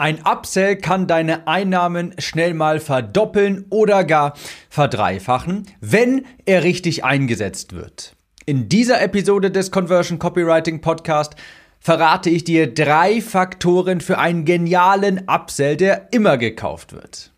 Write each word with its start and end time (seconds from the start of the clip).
Ein 0.00 0.20
Upsell 0.24 0.76
kann 0.76 1.06
deine 1.06 1.46
Einnahmen 1.46 2.14
schnell 2.18 2.54
mal 2.54 2.80
verdoppeln 2.80 3.66
oder 3.68 4.02
gar 4.04 4.32
verdreifachen, 4.70 5.66
wenn 5.82 6.24
er 6.46 6.64
richtig 6.64 7.04
eingesetzt 7.04 7.74
wird. 7.74 8.16
In 8.46 8.70
dieser 8.70 9.02
Episode 9.02 9.50
des 9.50 9.70
Conversion 9.70 10.18
Copywriting 10.18 10.80
Podcast 10.80 11.36
verrate 11.80 12.30
ich 12.30 12.44
dir 12.44 12.72
drei 12.72 13.20
Faktoren 13.20 14.00
für 14.00 14.16
einen 14.16 14.46
genialen 14.46 15.28
Upsell, 15.28 15.76
der 15.76 16.08
immer 16.12 16.38
gekauft 16.38 16.94
wird. 16.94 17.34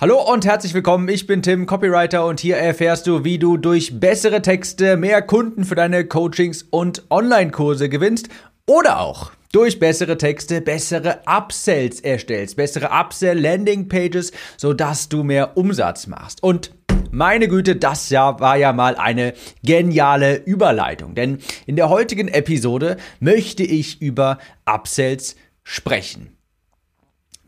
Hallo 0.00 0.22
und 0.22 0.46
herzlich 0.46 0.72
willkommen, 0.72 1.08
ich 1.08 1.26
bin 1.26 1.42
Tim, 1.42 1.66
Copywriter 1.66 2.26
und 2.26 2.38
hier 2.38 2.58
erfährst 2.58 3.08
du, 3.08 3.24
wie 3.24 3.40
du 3.40 3.56
durch 3.56 3.98
bessere 3.98 4.40
Texte 4.40 4.96
mehr 4.96 5.20
Kunden 5.22 5.64
für 5.64 5.74
deine 5.74 6.04
Coachings 6.04 6.62
und 6.62 7.10
Online-Kurse 7.10 7.88
gewinnst 7.88 8.28
oder 8.68 9.00
auch 9.00 9.32
durch 9.50 9.80
bessere 9.80 10.18
Texte 10.18 10.60
bessere 10.60 11.22
Upsells 11.26 12.00
erstellst, 12.00 12.56
bessere 12.56 12.90
Upsell-Landing-Pages, 12.90 14.32
sodass 14.56 15.08
du 15.08 15.24
mehr 15.24 15.56
Umsatz 15.56 16.06
machst. 16.06 16.42
Und 16.42 16.72
meine 17.10 17.48
Güte, 17.48 17.76
das 17.76 18.10
ja 18.10 18.38
war 18.40 18.56
ja 18.56 18.72
mal 18.72 18.96
eine 18.96 19.32
geniale 19.64 20.36
Überleitung, 20.36 21.14
denn 21.14 21.38
in 21.66 21.76
der 21.76 21.88
heutigen 21.88 22.28
Episode 22.28 22.98
möchte 23.20 23.62
ich 23.62 24.02
über 24.02 24.38
Upsells 24.66 25.34
sprechen. 25.64 26.37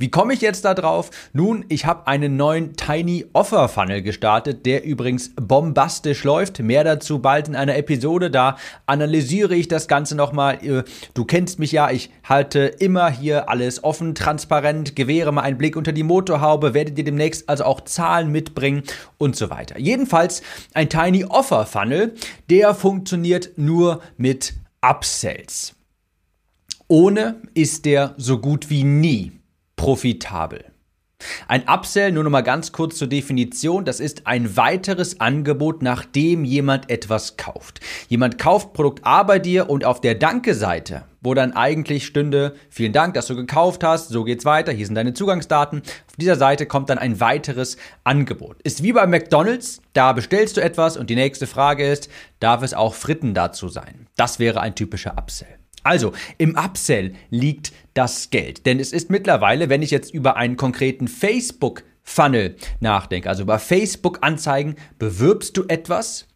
Wie 0.00 0.10
komme 0.10 0.32
ich 0.32 0.40
jetzt 0.40 0.64
da 0.64 0.72
drauf? 0.72 1.10
Nun, 1.34 1.66
ich 1.68 1.84
habe 1.84 2.06
einen 2.06 2.38
neuen 2.38 2.74
Tiny 2.74 3.26
Offer 3.34 3.68
Funnel 3.68 4.00
gestartet, 4.00 4.64
der 4.64 4.82
übrigens 4.82 5.32
bombastisch 5.36 6.24
läuft. 6.24 6.58
Mehr 6.60 6.84
dazu 6.84 7.18
bald 7.18 7.48
in 7.48 7.54
einer 7.54 7.76
Episode. 7.76 8.30
Da 8.30 8.56
analysiere 8.86 9.54
ich 9.54 9.68
das 9.68 9.88
Ganze 9.88 10.16
nochmal. 10.16 10.64
Äh, 10.64 10.84
du 11.12 11.26
kennst 11.26 11.58
mich 11.58 11.72
ja, 11.72 11.90
ich 11.90 12.08
halte 12.24 12.60
immer 12.60 13.10
hier 13.10 13.50
alles 13.50 13.84
offen, 13.84 14.14
transparent, 14.14 14.96
gewähre 14.96 15.32
mal 15.32 15.42
einen 15.42 15.58
Blick 15.58 15.76
unter 15.76 15.92
die 15.92 16.02
Motorhaube, 16.02 16.72
werde 16.72 16.92
dir 16.92 17.04
demnächst 17.04 17.46
also 17.50 17.64
auch 17.64 17.82
Zahlen 17.82 18.32
mitbringen 18.32 18.84
und 19.18 19.36
so 19.36 19.50
weiter. 19.50 19.78
Jedenfalls 19.78 20.40
ein 20.72 20.88
Tiny 20.88 21.26
Offer 21.26 21.66
Funnel, 21.66 22.14
der 22.48 22.74
funktioniert 22.74 23.50
nur 23.58 24.00
mit 24.16 24.54
Upsells. 24.80 25.74
Ohne 26.88 27.42
ist 27.52 27.84
der 27.84 28.14
so 28.16 28.38
gut 28.38 28.70
wie 28.70 28.82
nie 28.82 29.39
profitabel. 29.80 30.66
Ein 31.48 31.66
Upsell, 31.66 32.12
nur 32.12 32.22
noch 32.24 32.30
mal 32.30 32.42
ganz 32.42 32.70
kurz 32.70 32.98
zur 32.98 33.08
Definition, 33.08 33.86
das 33.86 33.98
ist 33.98 34.26
ein 34.26 34.54
weiteres 34.58 35.22
Angebot, 35.22 35.80
nachdem 35.80 36.44
jemand 36.44 36.90
etwas 36.90 37.38
kauft. 37.38 37.80
Jemand 38.08 38.36
kauft 38.36 38.74
Produkt 38.74 39.06
A 39.06 39.22
bei 39.22 39.38
dir 39.38 39.70
und 39.70 39.86
auf 39.86 40.02
der 40.02 40.16
Danke-Seite, 40.16 41.04
wo 41.22 41.32
dann 41.32 41.54
eigentlich 41.54 42.04
stünde, 42.04 42.56
vielen 42.68 42.92
Dank, 42.92 43.14
dass 43.14 43.26
du 43.26 43.36
gekauft 43.36 43.82
hast, 43.82 44.10
so 44.10 44.22
geht's 44.22 44.44
weiter, 44.44 44.70
hier 44.70 44.84
sind 44.84 44.96
deine 44.96 45.14
Zugangsdaten. 45.14 45.80
Auf 45.80 46.16
dieser 46.18 46.36
Seite 46.36 46.66
kommt 46.66 46.90
dann 46.90 46.98
ein 46.98 47.18
weiteres 47.18 47.78
Angebot. 48.04 48.60
Ist 48.60 48.82
wie 48.82 48.92
bei 48.92 49.06
McDonald's, 49.06 49.80
da 49.94 50.12
bestellst 50.12 50.58
du 50.58 50.60
etwas 50.60 50.98
und 50.98 51.08
die 51.08 51.16
nächste 51.16 51.46
Frage 51.46 51.90
ist, 51.90 52.10
darf 52.38 52.62
es 52.62 52.74
auch 52.74 52.92
Fritten 52.92 53.32
dazu 53.32 53.68
sein? 53.68 54.08
Das 54.18 54.38
wäre 54.38 54.60
ein 54.60 54.74
typischer 54.74 55.16
Upsell. 55.16 55.59
Also, 55.82 56.12
im 56.38 56.56
Upsell 56.56 57.14
liegt 57.30 57.72
das 57.94 58.30
Geld. 58.30 58.66
Denn 58.66 58.80
es 58.80 58.92
ist 58.92 59.10
mittlerweile, 59.10 59.68
wenn 59.68 59.82
ich 59.82 59.90
jetzt 59.90 60.12
über 60.12 60.36
einen 60.36 60.56
konkreten 60.56 61.08
Facebook 61.08 61.84
Funnel 62.02 62.56
nachdenke, 62.80 63.28
also 63.28 63.42
über 63.42 63.58
Facebook 63.58 64.18
Anzeigen, 64.22 64.76
bewirbst 64.98 65.56
du 65.56 65.64
etwas, 65.68 66.26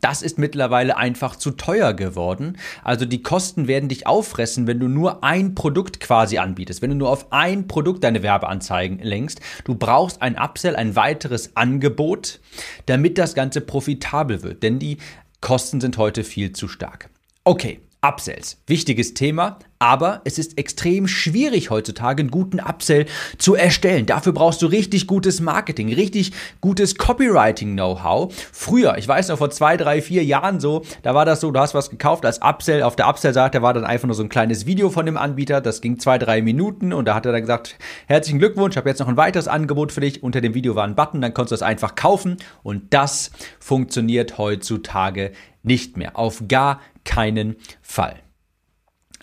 das 0.00 0.22
ist 0.22 0.38
mittlerweile 0.38 0.96
einfach 0.96 1.36
zu 1.36 1.50
teuer 1.50 1.94
geworden. 1.94 2.56
Also 2.84 3.04
die 3.04 3.22
Kosten 3.22 3.66
werden 3.66 3.88
dich 3.88 4.06
auffressen, 4.06 4.66
wenn 4.66 4.78
du 4.78 4.88
nur 4.88 5.24
ein 5.24 5.54
Produkt 5.54 6.00
quasi 6.00 6.38
anbietest, 6.38 6.80
wenn 6.80 6.90
du 6.90 6.96
nur 6.96 7.10
auf 7.10 7.32
ein 7.32 7.66
Produkt 7.66 8.04
deine 8.04 8.22
Werbeanzeigen 8.22 9.00
lenkst. 9.00 9.40
Du 9.64 9.74
brauchst 9.74 10.22
ein 10.22 10.38
Upsell, 10.38 10.76
ein 10.76 10.96
weiteres 10.96 11.56
Angebot, 11.56 12.40
damit 12.86 13.18
das 13.18 13.34
Ganze 13.34 13.60
profitabel 13.60 14.42
wird, 14.42 14.62
denn 14.62 14.78
die 14.78 14.98
Kosten 15.40 15.80
sind 15.80 15.98
heute 15.98 16.22
viel 16.22 16.52
zu 16.52 16.68
stark. 16.68 17.10
Okay, 17.44 17.80
Upsells. 18.02 18.56
Wichtiges 18.66 19.14
Thema, 19.14 19.58
aber 19.80 20.20
es 20.24 20.38
ist 20.38 20.58
extrem 20.58 21.08
schwierig 21.08 21.70
heutzutage 21.70 22.20
einen 22.20 22.30
guten 22.30 22.60
Upsell 22.60 23.06
zu 23.38 23.54
erstellen. 23.54 24.04
Dafür 24.04 24.32
brauchst 24.32 24.60
du 24.60 24.66
richtig 24.66 25.06
gutes 25.06 25.40
Marketing, 25.40 25.92
richtig 25.92 26.32
gutes 26.60 26.96
Copywriting-Know-how. 26.96 28.32
Früher, 28.52 28.98
ich 28.98 29.08
weiß 29.08 29.28
noch 29.28 29.38
vor 29.38 29.50
zwei, 29.50 29.78
drei, 29.78 30.02
vier 30.02 30.22
Jahren 30.22 30.60
so, 30.60 30.82
da 31.02 31.14
war 31.14 31.24
das 31.24 31.40
so, 31.40 31.50
du 31.50 31.58
hast 31.58 31.74
was 31.74 31.88
gekauft 31.88 32.26
als 32.26 32.42
Upsell. 32.42 32.82
Auf 32.82 32.94
der 32.94 33.08
Upsell-Seite 33.08 33.62
war 33.62 33.72
dann 33.72 33.86
einfach 33.86 34.06
nur 34.06 34.14
so 34.14 34.22
ein 34.22 34.28
kleines 34.28 34.66
Video 34.66 34.90
von 34.90 35.06
dem 35.06 35.16
Anbieter. 35.16 35.62
Das 35.62 35.80
ging 35.80 35.98
zwei, 35.98 36.18
drei 36.18 36.42
Minuten 36.42 36.92
und 36.92 37.06
da 37.06 37.14
hat 37.14 37.24
er 37.24 37.32
dann 37.32 37.40
gesagt, 37.40 37.76
herzlichen 38.06 38.38
Glückwunsch, 38.38 38.74
ich 38.74 38.76
habe 38.76 38.90
jetzt 38.90 38.98
noch 38.98 39.08
ein 39.08 39.16
weiteres 39.16 39.48
Angebot 39.48 39.92
für 39.92 40.02
dich. 40.02 40.22
Unter 40.22 40.42
dem 40.42 40.52
Video 40.52 40.74
war 40.74 40.84
ein 40.84 40.94
Button, 40.94 41.22
dann 41.22 41.32
konntest 41.32 41.52
du 41.52 41.54
das 41.54 41.62
einfach 41.62 41.94
kaufen 41.94 42.36
und 42.62 42.92
das 42.92 43.30
funktioniert 43.58 44.36
heutzutage 44.36 45.32
nicht 45.62 45.96
mehr. 45.96 46.18
Auf 46.18 46.42
gar 46.48 46.80
keinen 47.04 47.56
Fall. 47.80 48.16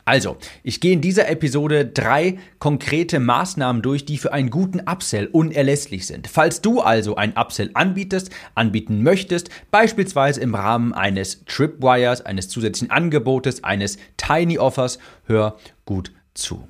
Also, 0.08 0.38
ich 0.64 0.80
gehe 0.80 0.94
in 0.94 1.02
dieser 1.02 1.28
Episode 1.28 1.86
drei 1.86 2.38
konkrete 2.60 3.20
Maßnahmen 3.20 3.82
durch, 3.82 4.06
die 4.06 4.18
für 4.18 4.32
einen 4.32 4.50
guten 4.50 4.80
Upsell 4.80 5.28
unerlässlich 5.28 6.08
sind. 6.08 6.28
Falls 6.28 6.62
du 6.62 6.80
also 6.80 7.18
ein 7.18 7.36
Upsell 7.36 7.72
anbietest, 7.74 8.30
anbieten 8.56 9.04
möchtest, 9.04 9.50
beispielsweise 9.70 10.40
im 10.40 10.56
Rahmen 10.56 10.94
eines 10.94 11.44
Tripwires, 11.44 12.22
eines 12.22 12.48
zusätzlichen 12.48 12.90
Angebotes, 12.90 13.66
eines 13.66 13.98
Tiny 14.16 14.58
Offers, 14.58 14.98
hör 15.26 15.58
gut 15.84 16.14
zu. 16.34 16.66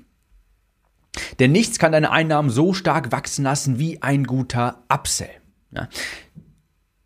Denn 1.37 1.51
nichts 1.51 1.77
kann 1.77 1.91
deine 1.91 2.09
Einnahmen 2.09 2.49
so 2.49 2.73
stark 2.73 3.11
wachsen 3.11 3.43
lassen 3.43 3.77
wie 3.77 4.01
ein 4.01 4.23
guter 4.23 4.83
Upsell. 4.89 5.29
Ja. 5.69 5.89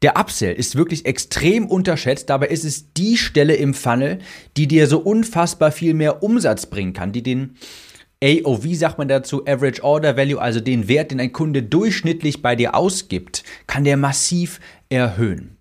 Der 0.02 0.18
Upsell 0.18 0.56
ist 0.56 0.76
wirklich 0.76 1.06
extrem 1.06 1.68
unterschätzt, 1.68 2.30
dabei 2.30 2.48
ist 2.48 2.66
es 2.66 2.92
die 2.94 3.18
Stelle 3.18 3.56
im 3.56 3.74
Funnel, 3.74 4.20
die 4.58 4.68
dir 4.68 4.88
so 4.88 5.00
unfassbar 5.00 5.72
viel 5.72 5.94
mehr 5.94 6.24
Umsatz 6.24 6.66
bringen 6.66 6.94
kann, 6.94 7.12
die 7.12 7.22
den 7.22 7.56
AOV 8.24 8.66
sagt 8.74 8.98
man 9.00 9.08
dazu, 9.08 9.46
Average 9.48 9.84
Order 9.84 10.16
Value, 10.16 10.40
also 10.40 10.60
den 10.60 10.88
Wert, 10.88 11.12
den 11.12 11.20
ein 11.20 11.32
Kunde 11.32 11.64
durchschnittlich 11.64 12.42
bei 12.42 12.56
dir 12.56 12.76
ausgibt, 12.76 13.44
kann 13.66 13.84
der 13.84 13.98
massiv 13.98 14.60
erhöhen. 14.90 15.58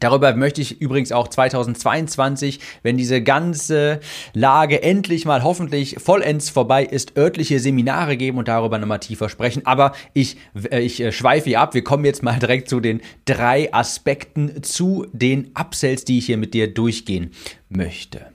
Darüber 0.00 0.34
möchte 0.34 0.60
ich 0.60 0.80
übrigens 0.80 1.12
auch 1.12 1.28
2022, 1.28 2.60
wenn 2.82 2.96
diese 2.96 3.22
ganze 3.22 4.00
Lage 4.32 4.82
endlich 4.82 5.24
mal 5.24 5.42
hoffentlich 5.42 5.96
vollends 5.98 6.50
vorbei 6.50 6.84
ist, 6.84 7.16
örtliche 7.16 7.60
Seminare 7.60 8.16
geben 8.16 8.38
und 8.38 8.48
darüber 8.48 8.78
nochmal 8.78 9.00
tiefer 9.00 9.28
sprechen. 9.28 9.66
Aber 9.66 9.92
ich, 10.14 10.36
äh, 10.70 10.80
ich 10.80 11.00
äh, 11.00 11.12
schweife 11.12 11.48
hier 11.48 11.60
ab. 11.60 11.74
Wir 11.74 11.84
kommen 11.84 12.04
jetzt 12.04 12.22
mal 12.22 12.38
direkt 12.38 12.68
zu 12.68 12.80
den 12.80 13.00
drei 13.24 13.72
Aspekten 13.72 14.62
zu 14.62 15.06
den 15.12 15.52
Upsells, 15.54 16.04
die 16.04 16.18
ich 16.18 16.26
hier 16.26 16.38
mit 16.38 16.54
dir 16.54 16.72
durchgehen 16.72 17.30
möchte. 17.68 18.26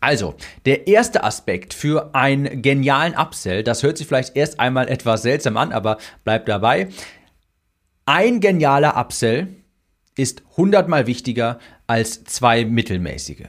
Also, 0.00 0.34
der 0.66 0.86
erste 0.86 1.24
Aspekt 1.24 1.72
für 1.72 2.14
einen 2.14 2.60
genialen 2.60 3.14
Upsell, 3.14 3.62
das 3.62 3.82
hört 3.82 3.96
sich 3.96 4.06
vielleicht 4.06 4.36
erst 4.36 4.60
einmal 4.60 4.88
etwas 4.88 5.22
seltsam 5.22 5.56
an, 5.56 5.72
aber 5.72 5.98
bleib 6.24 6.46
dabei. 6.46 6.88
Ein 8.04 8.40
genialer 8.40 8.98
Upsell 8.98 9.48
ist 10.16 10.42
hundertmal 10.56 11.06
wichtiger 11.06 11.58
als 11.86 12.24
zwei 12.24 12.64
mittelmäßige. 12.64 13.48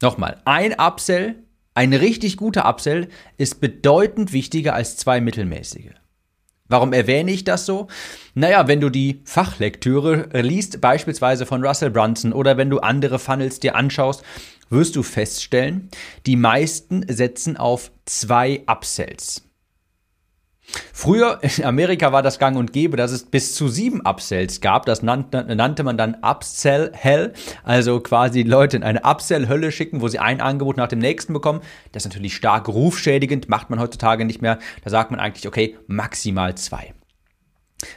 Nochmal, 0.00 0.40
ein 0.44 0.74
Upsell, 0.78 1.44
ein 1.74 1.94
richtig 1.94 2.36
guter 2.36 2.68
Upsell 2.68 3.08
ist 3.38 3.60
bedeutend 3.60 4.32
wichtiger 4.32 4.74
als 4.74 4.96
zwei 4.96 5.20
mittelmäßige. 5.20 5.92
Warum 6.68 6.92
erwähne 6.92 7.30
ich 7.30 7.44
das 7.44 7.66
so? 7.66 7.88
Naja, 8.34 8.66
wenn 8.66 8.80
du 8.80 8.88
die 8.88 9.20
Fachlektüre 9.24 10.28
liest, 10.40 10.80
beispielsweise 10.80 11.44
von 11.44 11.64
Russell 11.64 11.90
Brunson 11.90 12.32
oder 12.32 12.56
wenn 12.56 12.70
du 12.70 12.78
andere 12.78 13.18
Funnels 13.18 13.60
dir 13.60 13.76
anschaust, 13.76 14.22
wirst 14.70 14.96
du 14.96 15.02
feststellen, 15.02 15.90
die 16.24 16.36
meisten 16.36 17.04
setzen 17.08 17.58
auf 17.58 17.92
zwei 18.06 18.62
Upsells. 18.66 19.42
Früher 20.92 21.40
in 21.42 21.64
Amerika 21.64 22.12
war 22.12 22.22
das 22.22 22.38
gang 22.38 22.56
und 22.56 22.72
gäbe, 22.72 22.96
dass 22.96 23.10
es 23.10 23.24
bis 23.24 23.54
zu 23.54 23.68
sieben 23.68 24.02
Upsells 24.06 24.60
gab. 24.60 24.86
Das 24.86 25.02
nannte, 25.02 25.42
nannte 25.54 25.82
man 25.82 25.98
dann 25.98 26.16
Upsell 26.22 26.92
Hell. 26.94 27.32
Also 27.64 28.00
quasi 28.00 28.42
Leute 28.42 28.76
in 28.76 28.82
eine 28.84 29.02
Upsell-Hölle 29.02 29.72
schicken, 29.72 30.00
wo 30.00 30.08
sie 30.08 30.20
ein 30.20 30.40
Angebot 30.40 30.76
nach 30.76 30.88
dem 30.88 31.00
nächsten 31.00 31.32
bekommen. 31.32 31.60
Das 31.90 32.04
ist 32.04 32.10
natürlich 32.10 32.36
stark 32.36 32.68
rufschädigend, 32.68 33.48
macht 33.48 33.70
man 33.70 33.80
heutzutage 33.80 34.24
nicht 34.24 34.42
mehr. 34.42 34.58
Da 34.84 34.90
sagt 34.90 35.10
man 35.10 35.20
eigentlich, 35.20 35.48
okay, 35.48 35.76
maximal 35.88 36.54
zwei. 36.54 36.94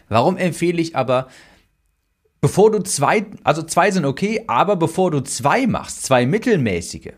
Warum 0.09 0.35
empfehle 0.37 0.81
ich 0.81 0.95
aber, 0.95 1.27
bevor 2.41 2.71
du 2.71 2.79
zwei, 2.79 3.27
also 3.43 3.61
zwei 3.61 3.91
sind 3.91 4.05
okay, 4.05 4.43
aber 4.47 4.75
bevor 4.75 5.11
du 5.11 5.21
zwei 5.21 5.67
machst, 5.67 6.03
zwei 6.03 6.25
mittelmäßige, 6.25 7.13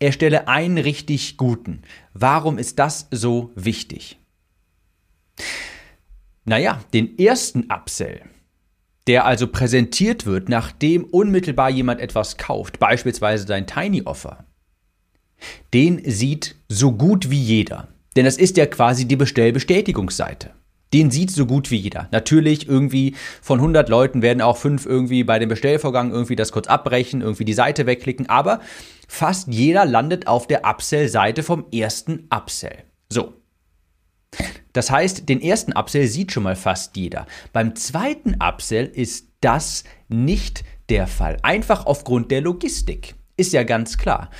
erstelle 0.00 0.48
einen 0.48 0.78
richtig 0.78 1.36
guten. 1.36 1.82
Warum 2.12 2.58
ist 2.58 2.78
das 2.78 3.08
so 3.10 3.52
wichtig? 3.54 4.18
Naja, 6.44 6.80
den 6.92 7.18
ersten 7.18 7.64
Upsell, 7.72 8.22
der 9.06 9.24
also 9.24 9.48
präsentiert 9.48 10.26
wird, 10.26 10.48
nachdem 10.48 11.04
unmittelbar 11.04 11.70
jemand 11.70 12.00
etwas 12.00 12.36
kauft, 12.36 12.78
beispielsweise 12.78 13.46
dein 13.46 13.66
Tiny 13.66 14.02
Offer, 14.02 14.44
den 15.74 16.02
sieht 16.04 16.56
so 16.68 16.92
gut 16.92 17.30
wie 17.30 17.40
jeder. 17.40 17.88
Denn 18.14 18.24
das 18.24 18.38
ist 18.38 18.56
ja 18.56 18.66
quasi 18.66 19.06
die 19.06 19.16
Bestellbestätigungsseite. 19.16 20.52
Den 20.92 21.10
sieht 21.10 21.30
so 21.30 21.46
gut 21.46 21.70
wie 21.70 21.76
jeder. 21.76 22.08
Natürlich 22.12 22.68
irgendwie 22.68 23.16
von 23.42 23.58
100 23.58 23.88
Leuten 23.88 24.22
werden 24.22 24.40
auch 24.40 24.56
fünf 24.56 24.86
irgendwie 24.86 25.24
bei 25.24 25.38
dem 25.38 25.48
Bestellvorgang 25.48 26.12
irgendwie 26.12 26.36
das 26.36 26.52
kurz 26.52 26.68
abbrechen, 26.68 27.20
irgendwie 27.20 27.44
die 27.44 27.52
Seite 27.52 27.86
wegklicken, 27.86 28.28
aber 28.28 28.60
fast 29.08 29.48
jeder 29.48 29.84
landet 29.84 30.28
auf 30.28 30.46
der 30.46 30.64
Upsell-Seite 30.64 31.42
vom 31.42 31.66
ersten 31.72 32.28
Upsell. 32.30 32.84
So. 33.10 33.34
Das 34.72 34.90
heißt, 34.90 35.28
den 35.28 35.40
ersten 35.40 35.72
Upsell 35.72 36.06
sieht 36.06 36.32
schon 36.32 36.42
mal 36.42 36.56
fast 36.56 36.96
jeder. 36.96 37.26
Beim 37.52 37.74
zweiten 37.74 38.36
Upsell 38.42 38.86
ist 38.86 39.28
das 39.40 39.84
nicht 40.08 40.64
der 40.88 41.06
Fall. 41.06 41.38
Einfach 41.42 41.86
aufgrund 41.86 42.30
der 42.30 42.40
Logistik. 42.40 43.14
Ist 43.36 43.52
ja 43.52 43.62
ganz 43.62 43.98
klar. 43.98 44.30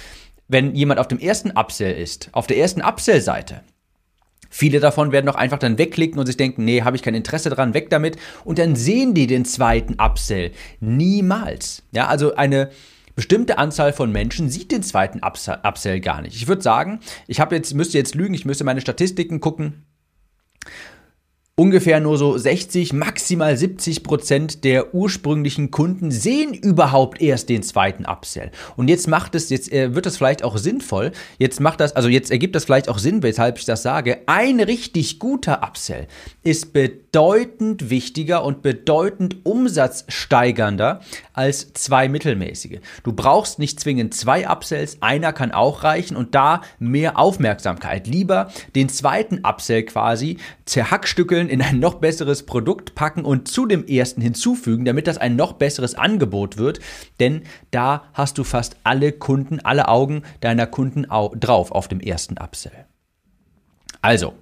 Wenn 0.49 0.75
jemand 0.75 1.01
auf 1.01 1.09
dem 1.09 1.19
ersten 1.19 1.51
Upsell 1.51 1.95
ist, 1.95 2.31
auf 2.33 2.47
der 2.47 2.59
ersten 2.59 2.83
Upsell-Seite, 2.83 3.63
Viele 4.49 4.81
davon 4.81 5.13
werden 5.13 5.29
auch 5.29 5.35
einfach 5.35 5.59
dann 5.59 5.77
wegklicken 5.77 6.19
und 6.19 6.27
sich 6.27 6.37
denken, 6.37 6.65
nee, 6.65 6.83
habe 6.83 6.97
ich 6.97 7.03
kein 7.03 7.15
Interesse 7.15 7.51
dran, 7.51 7.75
weg 7.75 7.91
damit. 7.91 8.17
Und 8.45 8.59
dann 8.59 8.77
sehen 8.77 9.13
die 9.13 9.27
den 9.27 9.45
zweiten 9.45 9.97
Upsell. 10.01 10.53
Niemals. 10.81 11.83
Ja, 11.93 12.07
also 12.07 12.37
eine 12.37 12.71
bestimmte 13.17 13.59
Anzahl 13.59 13.93
von 13.93 14.13
Menschen 14.13 14.49
sieht 14.49 14.71
den 14.71 14.85
zweiten 14.85 15.21
Upsell 15.25 16.01
gar 16.01 16.23
nicht. 16.23 16.37
Ich 16.37 16.47
würde 16.47 16.63
sagen, 16.63 17.01
ich 17.27 17.41
habe 17.41 17.57
jetzt, 17.57 17.75
müsste 17.75 17.99
jetzt 17.99 18.15
lügen, 18.15 18.35
ich 18.35 18.45
müsste 18.45 18.63
meine 18.63 18.81
Statistiken 18.81 19.41
gucken 19.41 19.85
ungefähr 21.59 22.01
nur 22.01 22.19
so 22.19 22.37
60, 22.37 22.93
maximal 22.93 23.57
70 23.57 24.03
Prozent 24.03 24.63
der 24.63 24.95
ursprünglichen 24.95 25.71
Kunden 25.71 26.11
sehen 26.11 26.53
überhaupt 26.53 27.23
erst 27.23 27.49
den 27.49 27.63
zweiten 27.63 28.05
Upsell. 28.05 28.51
Und 28.77 28.89
jetzt 28.89 29.09
macht 29.09 29.35
es, 29.35 29.49
jetzt 29.49 29.73
äh, 29.73 29.95
wird 29.95 30.05
das 30.05 30.19
vielleicht 30.19 30.45
auch 30.45 30.59
sinnvoll. 30.59 31.13
Jetzt 31.39 31.61
macht 31.61 31.81
das, 31.81 31.97
also 31.97 32.11
jetzt 32.11 32.31
ergibt 32.31 32.55
das 32.55 32.67
vielleicht 32.67 32.91
auch 32.91 32.99
Sinn, 32.99 33.23
weshalb 33.23 33.57
ich 33.59 33.65
das 33.65 33.83
sage. 33.83 34.19
Ein 34.27 34.61
richtig 34.61 35.19
guter 35.19 35.63
Upsell 35.63 36.09
ist 36.43 36.75
bedeutend 36.75 37.89
wichtiger 37.89 38.45
und 38.45 38.61
bedeutend 38.61 39.47
umsatzsteigernder 39.47 41.01
als 41.33 41.73
zwei 41.73 42.11
mittelmäßige. 42.11 42.81
Du 43.03 43.15
brauchst 43.15 43.59
nicht 43.59 43.81
zwingend 43.81 44.13
zwei 44.13 44.47
Upsells, 44.47 44.99
einer 45.01 45.33
kann 45.33 45.53
auch 45.53 45.85
reichen 45.85 46.19
und 46.19 46.35
da 46.35 46.61
mehr 46.79 47.19
Aufmerksamkeit. 47.19 48.07
Lieber 48.07 48.51
den 48.75 48.91
zweiten 48.91 49.41
Upsell 49.43 49.85
quasi 49.85 50.37
zerhackstückeln 50.67 51.46
Regeln 51.47 51.49
in 51.49 51.63
ein 51.63 51.81
noch 51.81 51.95
besseres 51.95 52.45
Produkt 52.45 52.95
packen 52.95 53.25
und 53.25 53.49
zu 53.49 53.67
dem 53.67 53.87
ersten 53.87 54.21
hinzufügen, 54.21 54.85
damit 54.85 55.07
das 55.07 55.19
ein 55.19 55.37
noch 55.37 55.55
besseres 55.55 55.95
Angebot 55.95 56.59
wird. 56.59 56.81
Denn 57.21 57.43
da 57.71 58.05
hast 58.13 58.39
du 58.39 58.45
fast 58.45 58.77
alle 58.85 59.13
Kunden, 59.13 59.61
alle 59.61 59.89
Augen 59.89 60.23
deiner 60.41 60.67
Kunden 60.67 61.07
drauf 61.39 61.73
auf 61.73 61.89
dem 61.89 62.01
ersten 62.01 62.39
Upsell. 62.39 62.87
Also, 64.03 64.35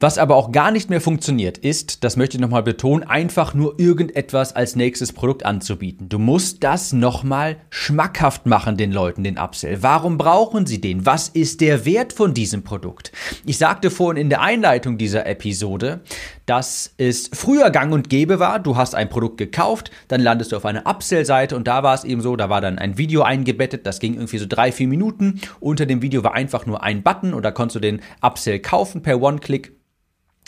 was 0.00 0.16
aber 0.16 0.34
auch 0.36 0.50
gar 0.50 0.70
nicht 0.70 0.88
mehr 0.88 1.02
funktioniert, 1.02 1.58
ist, 1.58 2.02
das 2.04 2.16
möchte 2.16 2.38
ich 2.38 2.40
nochmal 2.40 2.62
betonen, 2.62 3.04
einfach 3.06 3.52
nur 3.52 3.78
irgendetwas 3.78 4.56
als 4.56 4.74
nächstes 4.74 5.12
Produkt 5.12 5.44
anzubieten. 5.44 6.08
Du 6.08 6.18
musst 6.18 6.64
das 6.64 6.94
nochmal 6.94 7.58
schmackhaft 7.68 8.46
machen 8.46 8.78
den 8.78 8.92
Leuten, 8.92 9.24
den 9.24 9.38
Upsell. 9.38 9.82
Warum 9.82 10.16
brauchen 10.16 10.64
sie 10.64 10.80
den? 10.80 11.04
Was 11.04 11.28
ist 11.28 11.60
der 11.60 11.84
Wert 11.84 12.14
von 12.14 12.32
diesem 12.32 12.64
Produkt? 12.64 13.12
Ich 13.44 13.58
sagte 13.58 13.90
vorhin 13.90 14.22
in 14.22 14.30
der 14.30 14.40
Einleitung 14.40 14.96
dieser 14.96 15.26
Episode, 15.26 16.00
dass 16.46 16.94
es 16.96 17.30
früher 17.32 17.70
gang 17.70 17.92
und 17.92 18.08
gäbe 18.08 18.40
war, 18.40 18.58
du 18.58 18.76
hast 18.76 18.94
ein 18.94 19.10
Produkt 19.10 19.36
gekauft, 19.36 19.90
dann 20.08 20.22
landest 20.22 20.52
du 20.52 20.56
auf 20.56 20.64
einer 20.64 20.86
Upsell-Seite 20.86 21.54
und 21.54 21.68
da 21.68 21.82
war 21.82 21.94
es 21.94 22.04
eben 22.04 22.22
so, 22.22 22.36
da 22.36 22.48
war 22.48 22.62
dann 22.62 22.78
ein 22.78 22.96
Video 22.96 23.22
eingebettet, 23.22 23.86
das 23.86 24.00
ging 24.00 24.14
irgendwie 24.14 24.38
so 24.38 24.46
drei, 24.48 24.72
vier 24.72 24.88
Minuten. 24.88 25.40
Unter 25.60 25.84
dem 25.84 26.00
Video 26.00 26.24
war 26.24 26.32
einfach 26.32 26.64
nur 26.64 26.82
ein 26.82 27.02
Button 27.02 27.34
und 27.34 27.42
da 27.42 27.50
konntest 27.50 27.76
du 27.76 27.80
den 27.80 28.00
Upsell 28.22 28.60
kaufen 28.60 29.02
per 29.02 29.20
One-Click. 29.20 29.76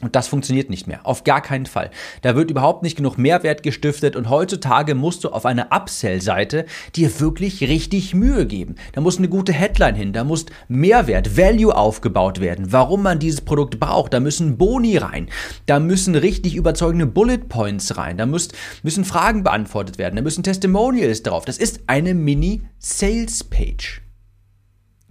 Und 0.02 0.16
das 0.16 0.26
funktioniert 0.26 0.68
nicht 0.68 0.88
mehr. 0.88 1.06
Auf 1.06 1.22
gar 1.22 1.40
keinen 1.40 1.66
Fall. 1.66 1.90
Da 2.22 2.34
wird 2.34 2.50
überhaupt 2.50 2.82
nicht 2.82 2.96
genug 2.96 3.18
Mehrwert 3.18 3.62
gestiftet 3.62 4.16
und 4.16 4.28
heutzutage 4.28 4.96
musst 4.96 5.22
du 5.22 5.28
auf 5.28 5.46
einer 5.46 5.68
Upsell-Seite 5.70 6.66
dir 6.96 7.20
wirklich 7.20 7.60
richtig 7.62 8.12
Mühe 8.12 8.44
geben. 8.46 8.74
Da 8.94 9.00
muss 9.00 9.18
eine 9.18 9.28
gute 9.28 9.52
Headline 9.52 9.94
hin, 9.94 10.12
da 10.12 10.24
muss 10.24 10.46
Mehrwert, 10.66 11.36
Value 11.36 11.74
aufgebaut 11.76 12.40
werden, 12.40 12.72
warum 12.72 13.04
man 13.04 13.20
dieses 13.20 13.42
Produkt 13.42 13.78
braucht. 13.78 14.12
Da 14.12 14.18
müssen 14.18 14.58
Boni 14.58 14.96
rein, 14.96 15.28
da 15.66 15.78
müssen 15.78 16.16
richtig 16.16 16.56
überzeugende 16.56 17.06
Bullet 17.06 17.48
Points 17.48 17.96
rein, 17.96 18.18
da 18.18 18.26
müsst, 18.26 18.54
müssen 18.82 19.04
Fragen 19.04 19.44
beantwortet 19.44 19.98
werden, 19.98 20.16
da 20.16 20.22
müssen 20.22 20.42
Testimonials 20.42 21.22
drauf. 21.22 21.44
Das 21.44 21.58
ist 21.58 21.82
eine 21.86 22.14
Mini-Sales-Page. 22.14 24.02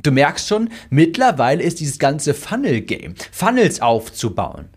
Du 0.03 0.11
merkst 0.11 0.47
schon, 0.47 0.69
mittlerweile 0.89 1.63
ist 1.63 1.79
dieses 1.79 1.99
ganze 1.99 2.33
Funnel-Game, 2.33 3.15
Funnels 3.31 3.81
aufzubauen, 3.81 4.69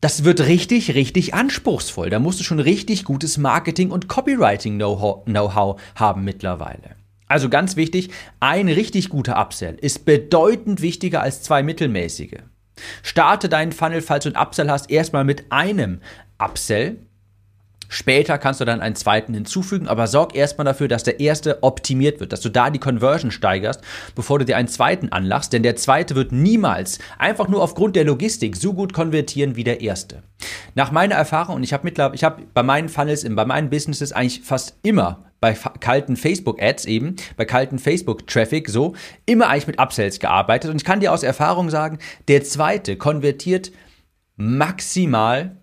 das 0.00 0.22
wird 0.22 0.46
richtig, 0.46 0.94
richtig 0.94 1.34
anspruchsvoll. 1.34 2.08
Da 2.08 2.20
musst 2.20 2.38
du 2.38 2.44
schon 2.44 2.60
richtig 2.60 3.04
gutes 3.04 3.36
Marketing- 3.36 3.90
und 3.90 4.08
Copywriting-Know-how 4.08 5.80
haben 5.96 6.24
mittlerweile. 6.24 6.94
Also 7.26 7.48
ganz 7.48 7.74
wichtig, 7.74 8.10
ein 8.38 8.68
richtig 8.68 9.08
guter 9.08 9.40
Upsell 9.40 9.76
ist 9.80 10.04
bedeutend 10.04 10.82
wichtiger 10.82 11.20
als 11.20 11.42
zwei 11.42 11.64
mittelmäßige. 11.64 12.38
Starte 13.02 13.48
deinen 13.48 13.72
Funnel, 13.72 14.00
falls 14.00 14.22
du 14.22 14.30
einen 14.30 14.40
Upsell 14.40 14.70
hast, 14.70 14.88
erstmal 14.88 15.24
mit 15.24 15.50
einem 15.50 16.00
Upsell 16.38 16.98
Später 17.88 18.36
kannst 18.36 18.60
du 18.60 18.64
dann 18.64 18.80
einen 18.80 18.94
zweiten 18.94 19.32
hinzufügen, 19.34 19.88
aber 19.88 20.06
sorg 20.06 20.34
erstmal 20.34 20.66
dafür, 20.66 20.88
dass 20.88 21.04
der 21.04 21.20
erste 21.20 21.62
optimiert 21.62 22.20
wird, 22.20 22.32
dass 22.32 22.42
du 22.42 22.50
da 22.50 22.70
die 22.70 22.78
Conversion 22.78 23.30
steigerst, 23.30 23.80
bevor 24.14 24.38
du 24.38 24.44
dir 24.44 24.56
einen 24.56 24.68
zweiten 24.68 25.10
anlachst, 25.10 25.52
denn 25.52 25.62
der 25.62 25.76
zweite 25.76 26.14
wird 26.14 26.30
niemals 26.30 26.98
einfach 27.18 27.48
nur 27.48 27.62
aufgrund 27.62 27.96
der 27.96 28.04
Logistik 28.04 28.56
so 28.56 28.74
gut 28.74 28.92
konvertieren 28.92 29.56
wie 29.56 29.64
der 29.64 29.80
erste. 29.80 30.22
Nach 30.74 30.92
meiner 30.92 31.14
Erfahrung, 31.14 31.56
und 31.56 31.62
ich 31.62 31.72
habe 31.72 31.84
mittlerweile, 31.84 32.14
ich 32.14 32.24
habe 32.24 32.42
bei 32.52 32.62
meinen 32.62 32.88
Funnels, 32.88 33.26
bei 33.28 33.44
meinen 33.44 33.70
Businesses 33.70 34.12
eigentlich 34.12 34.42
fast 34.42 34.76
immer 34.82 35.24
bei 35.40 35.52
kalten 35.52 36.16
Facebook-Ads 36.16 36.86
eben, 36.86 37.16
bei 37.36 37.44
kalten 37.44 37.78
Facebook-Traffic 37.78 38.68
so, 38.68 38.94
immer 39.24 39.48
eigentlich 39.48 39.68
mit 39.68 39.78
Upsells 39.78 40.18
gearbeitet. 40.18 40.70
Und 40.70 40.78
ich 40.78 40.84
kann 40.84 41.00
dir 41.00 41.12
aus 41.12 41.22
Erfahrung 41.22 41.70
sagen, 41.70 41.98
der 42.26 42.42
zweite 42.42 42.96
konvertiert 42.96 43.70
maximal 44.36 45.57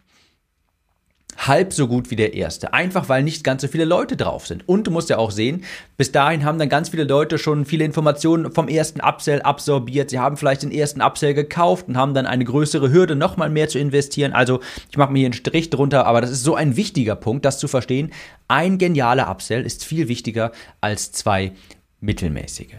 halb 1.38 1.74
so 1.74 1.88
gut 1.88 2.12
wie 2.12 2.16
der 2.16 2.34
erste. 2.34 2.74
Einfach 2.74 3.10
weil 3.10 3.24
nicht 3.24 3.44
ganz 3.44 3.62
so 3.62 3.68
viele 3.68 3.86
Leute 3.86 4.16
drauf 4.16 4.48
sind. 4.48 4.68
Und 4.68 4.88
du 4.88 4.92
musst 4.92 5.10
ja 5.10 5.18
auch 5.18 5.32
sehen, 5.32 5.64
bis 5.98 6.12
dahin 6.12 6.46
haben 6.46 6.60
dann 6.60 6.70
ganz 6.70 6.90
viele 6.90 7.04
Leute 7.04 7.38
schon 7.38 7.66
viele 7.66 7.86
Informationen 7.86 8.52
vom 8.52 8.68
ersten 8.68 9.02
Upsell 9.02 9.42
absorbiert. 9.42 10.10
Sie 10.10 10.20
haben 10.20 10.38
vielleicht 10.38 10.63
den 10.63 10.72
ersten 10.72 11.01
Upsell 11.01 11.34
gekauft 11.34 11.88
und 11.88 11.98
haben 11.98 12.13
dann 12.13 12.25
eine 12.25 12.46
größere 12.46 12.92
Hürde, 12.92 13.15
nochmal 13.15 13.50
mehr 13.50 13.68
zu 13.68 13.80
investieren. 13.80 14.34
Also 14.34 14.60
ich 14.89 14.98
mache 14.98 15.12
mir 15.12 15.20
hier 15.20 15.27
einen 15.27 15.34
Strich 15.34 15.70
drunter, 15.70 16.06
aber 16.06 16.22
das 16.22 16.32
ist 16.32 16.44
so 16.44 16.56
ein 16.56 16.75
wichtiger 16.75 17.15
Punkt, 17.15 17.46
das 17.46 17.60
zu 17.60 17.68
verstehen. 17.68 18.12
Ein 18.48 18.77
genialer 18.77 19.30
Upsell 19.30 19.65
ist 19.65 19.84
viel 19.84 20.08
wichtiger 20.08 20.51
als 20.82 21.12
zwei 21.12 21.54
mittelmäßige. 22.00 22.75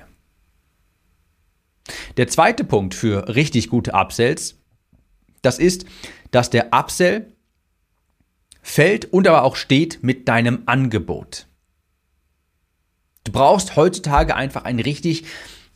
Der 2.16 2.28
zweite 2.28 2.64
Punkt 2.64 2.94
für 2.94 3.28
richtig 3.28 3.68
gute 3.68 3.94
Upsells, 3.94 4.56
das 5.42 5.58
ist, 5.58 5.86
dass 6.30 6.50
der 6.50 6.68
Upsell 6.72 7.35
fällt 8.66 9.12
und 9.12 9.28
aber 9.28 9.44
auch 9.44 9.54
steht 9.54 10.02
mit 10.02 10.28
deinem 10.28 10.64
Angebot. 10.66 11.46
Du 13.24 13.32
brauchst 13.32 13.76
heutzutage 13.76 14.34
einfach 14.34 14.64
ein 14.64 14.80
richtig 14.80 15.24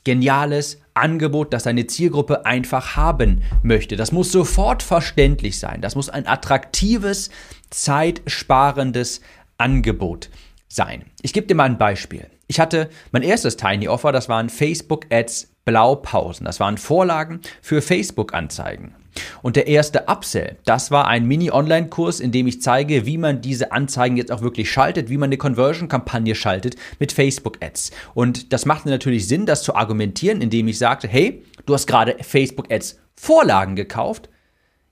geniales 0.02 0.80
Angebot, 0.92 1.52
das 1.52 1.62
deine 1.62 1.86
Zielgruppe 1.86 2.46
einfach 2.46 2.96
haben 2.96 3.42
möchte. 3.62 3.96
Das 3.96 4.12
muss 4.12 4.32
sofort 4.32 4.82
verständlich 4.82 5.58
sein. 5.58 5.80
Das 5.80 5.94
muss 5.94 6.10
ein 6.10 6.26
attraktives, 6.26 7.30
zeitsparendes 7.70 9.20
Angebot 9.56 10.28
sein. 10.68 11.04
Ich 11.22 11.32
gebe 11.32 11.46
dir 11.46 11.54
mal 11.54 11.64
ein 11.64 11.78
Beispiel. 11.78 12.26
Ich 12.48 12.58
hatte 12.58 12.90
mein 13.12 13.22
erstes 13.22 13.56
Tiny 13.56 13.88
Offer, 13.88 14.10
das 14.10 14.28
waren 14.28 14.48
Facebook 14.48 15.06
Ads 15.10 15.54
Blaupausen. 15.64 16.44
Das 16.44 16.58
waren 16.58 16.76
Vorlagen 16.76 17.40
für 17.62 17.82
Facebook 17.82 18.34
Anzeigen. 18.34 18.96
Und 19.42 19.56
der 19.56 19.66
erste 19.66 20.04
Upsell, 20.06 20.56
das 20.64 20.90
war 20.90 21.06
ein 21.06 21.26
Mini-Online-Kurs, 21.26 22.20
in 22.20 22.32
dem 22.32 22.46
ich 22.46 22.62
zeige, 22.62 23.06
wie 23.06 23.18
man 23.18 23.40
diese 23.40 23.72
Anzeigen 23.72 24.16
jetzt 24.16 24.32
auch 24.32 24.42
wirklich 24.42 24.70
schaltet, 24.70 25.08
wie 25.08 25.18
man 25.18 25.28
eine 25.28 25.38
Conversion-Kampagne 25.38 26.34
schaltet 26.34 26.76
mit 26.98 27.12
Facebook-Ads. 27.12 27.90
Und 28.14 28.52
das 28.52 28.66
macht 28.66 28.86
natürlich 28.86 29.28
Sinn, 29.28 29.46
das 29.46 29.62
zu 29.62 29.74
argumentieren, 29.74 30.40
indem 30.40 30.68
ich 30.68 30.78
sagte, 30.78 31.08
hey, 31.08 31.44
du 31.66 31.74
hast 31.74 31.86
gerade 31.86 32.16
Facebook-Ads 32.20 32.98
Vorlagen 33.14 33.76
gekauft, 33.76 34.30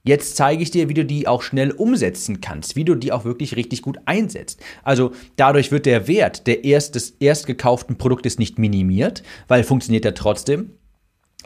Jetzt 0.09 0.37
zeige 0.37 0.63
ich 0.63 0.71
dir, 0.71 0.89
wie 0.89 0.95
du 0.95 1.05
die 1.05 1.27
auch 1.27 1.43
schnell 1.43 1.71
umsetzen 1.71 2.41
kannst, 2.41 2.77
wie 2.77 2.85
du 2.85 2.95
die 2.95 3.13
auch 3.13 3.27
wirklich 3.27 3.57
richtig 3.57 3.83
gut 3.83 3.99
einsetzt. 4.07 4.59
Also 4.83 5.13
dadurch 5.37 5.71
wird 5.71 5.85
der 5.85 6.09
Wert 6.09 6.47
der 6.47 6.65
erst, 6.65 6.95
des 6.95 7.11
erst 7.21 7.47
gekauften 7.47 7.99
Produktes 7.99 8.39
nicht 8.39 8.59
minimiert, 8.59 9.23
weil 9.49 9.65
funktioniert 9.65 10.07
er 10.07 10.15
trotzdem. 10.15 10.71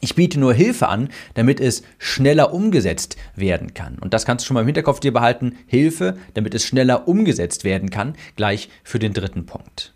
Ich 0.04 0.16
biete 0.16 0.40
nur 0.40 0.52
Hilfe 0.52 0.88
an, 0.88 1.10
damit 1.34 1.60
es 1.60 1.84
schneller 1.96 2.52
umgesetzt 2.52 3.16
werden 3.36 3.72
kann. 3.72 4.00
Und 4.00 4.12
das 4.12 4.26
kannst 4.26 4.44
du 4.44 4.46
schon 4.48 4.54
mal 4.54 4.62
im 4.62 4.66
Hinterkopf 4.66 4.98
dir 4.98 5.12
behalten. 5.12 5.56
Hilfe, 5.68 6.16
damit 6.34 6.56
es 6.56 6.66
schneller 6.66 7.06
umgesetzt 7.06 7.62
werden 7.62 7.88
kann, 7.88 8.16
gleich 8.34 8.68
für 8.82 8.98
den 8.98 9.12
dritten 9.12 9.46
Punkt. 9.46 9.94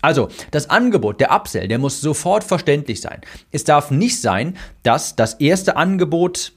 Also, 0.00 0.28
das 0.52 0.70
Angebot, 0.70 1.20
der 1.20 1.32
Upsell, 1.32 1.68
der 1.68 1.78
muss 1.78 2.00
sofort 2.00 2.44
verständlich 2.44 3.02
sein. 3.02 3.20
Es 3.52 3.64
darf 3.64 3.90
nicht 3.90 4.22
sein, 4.22 4.56
dass 4.82 5.16
das 5.16 5.34
erste 5.34 5.76
Angebot 5.76 6.52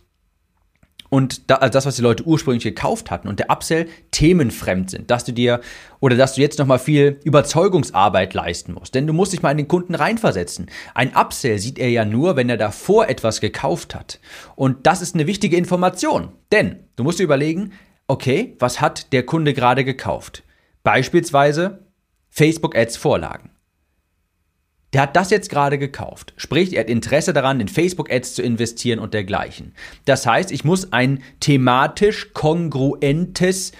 und 1.10 1.50
da, 1.50 1.56
also 1.56 1.74
das, 1.74 1.86
was 1.86 1.96
die 1.96 2.04
Leute 2.04 2.24
ursprünglich 2.24 2.64
gekauft 2.64 3.10
hatten 3.10 3.28
und 3.28 3.40
der 3.40 3.50
Upsell 3.50 3.88
themenfremd 4.12 4.92
sind, 4.92 5.10
dass 5.10 5.26
du 5.26 5.32
dir 5.32 5.60
oder 6.00 6.16
dass 6.16 6.36
du 6.36 6.42
jetzt 6.42 6.60
nochmal 6.60 6.80
viel 6.80 7.20
Überzeugungsarbeit 7.24 8.34
leisten 8.34 8.74
musst. 8.74 8.94
Denn 8.94 9.08
du 9.08 9.14
musst 9.14 9.34
dich 9.34 9.42
mal 9.42 9.52
in 9.52 9.58
den 9.58 9.68
Kunden 9.68 9.96
reinversetzen. 9.96 10.68
Ein 10.94 11.16
Upsell 11.16 11.58
sieht 11.58 11.80
er 11.80 11.90
ja 11.90 12.06
nur, 12.06 12.36
wenn 12.36 12.50
er 12.50 12.58
davor 12.58 13.10
etwas 13.10 13.42
gekauft 13.42 13.96
hat. 13.96 14.20
Und 14.56 14.86
das 14.86 15.02
ist 15.02 15.16
eine 15.16 15.28
wichtige 15.28 15.58
Information. 15.58 16.30
Denn 16.52 16.84
du 16.96 17.04
musst 17.04 17.20
dir 17.20 17.24
überlegen, 17.24 17.74
okay, 18.08 18.56
was 18.60 18.80
hat 18.80 19.12
der 19.12 19.24
Kunde 19.24 19.54
gerade 19.54 19.84
gekauft? 19.84 20.44
Beispielsweise 20.84 21.86
Facebook 22.30 22.76
Ads 22.76 22.98
Vorlagen. 22.98 23.50
Der 24.94 25.02
hat 25.04 25.16
das 25.16 25.30
jetzt 25.30 25.50
gerade 25.50 25.78
gekauft. 25.78 26.34
Sprich, 26.38 26.74
er 26.74 26.82
hat 26.82 26.90
Interesse 26.90 27.34
daran, 27.34 27.60
in 27.60 27.68
Facebook-Ads 27.68 28.34
zu 28.34 28.42
investieren 28.42 29.00
und 29.00 29.14
dergleichen. 29.14 29.74
Das 30.06 30.26
heißt, 30.26 30.52
ich 30.52 30.64
muss 30.64 30.92
ein 30.94 31.22
thematisch 31.40 32.34
kongruentes 32.34 33.72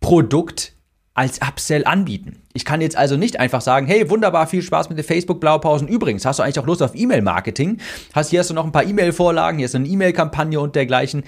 Produkt 0.00 0.72
als 1.14 1.40
Upsell 1.40 1.84
anbieten. 1.84 2.42
Ich 2.54 2.64
kann 2.64 2.80
jetzt 2.80 2.96
also 2.96 3.16
nicht 3.16 3.38
einfach 3.38 3.60
sagen, 3.60 3.86
hey, 3.86 4.10
wunderbar, 4.10 4.48
viel 4.48 4.62
Spaß 4.62 4.88
mit 4.88 4.98
den 4.98 5.04
Facebook-Blaupausen. 5.04 5.86
Übrigens, 5.86 6.24
hast 6.24 6.38
du 6.38 6.42
eigentlich 6.42 6.58
auch 6.58 6.66
Lust 6.66 6.82
auf 6.82 6.94
E-Mail-Marketing? 6.94 7.78
Hast, 8.12 8.30
hier 8.30 8.40
hast 8.40 8.50
du 8.50 8.54
noch 8.54 8.64
ein 8.64 8.72
paar 8.72 8.84
E-Mail-Vorlagen, 8.84 9.58
hier 9.58 9.66
ist 9.66 9.74
eine 9.76 9.86
E-Mail-Kampagne 9.86 10.58
und 10.60 10.74
dergleichen 10.74 11.22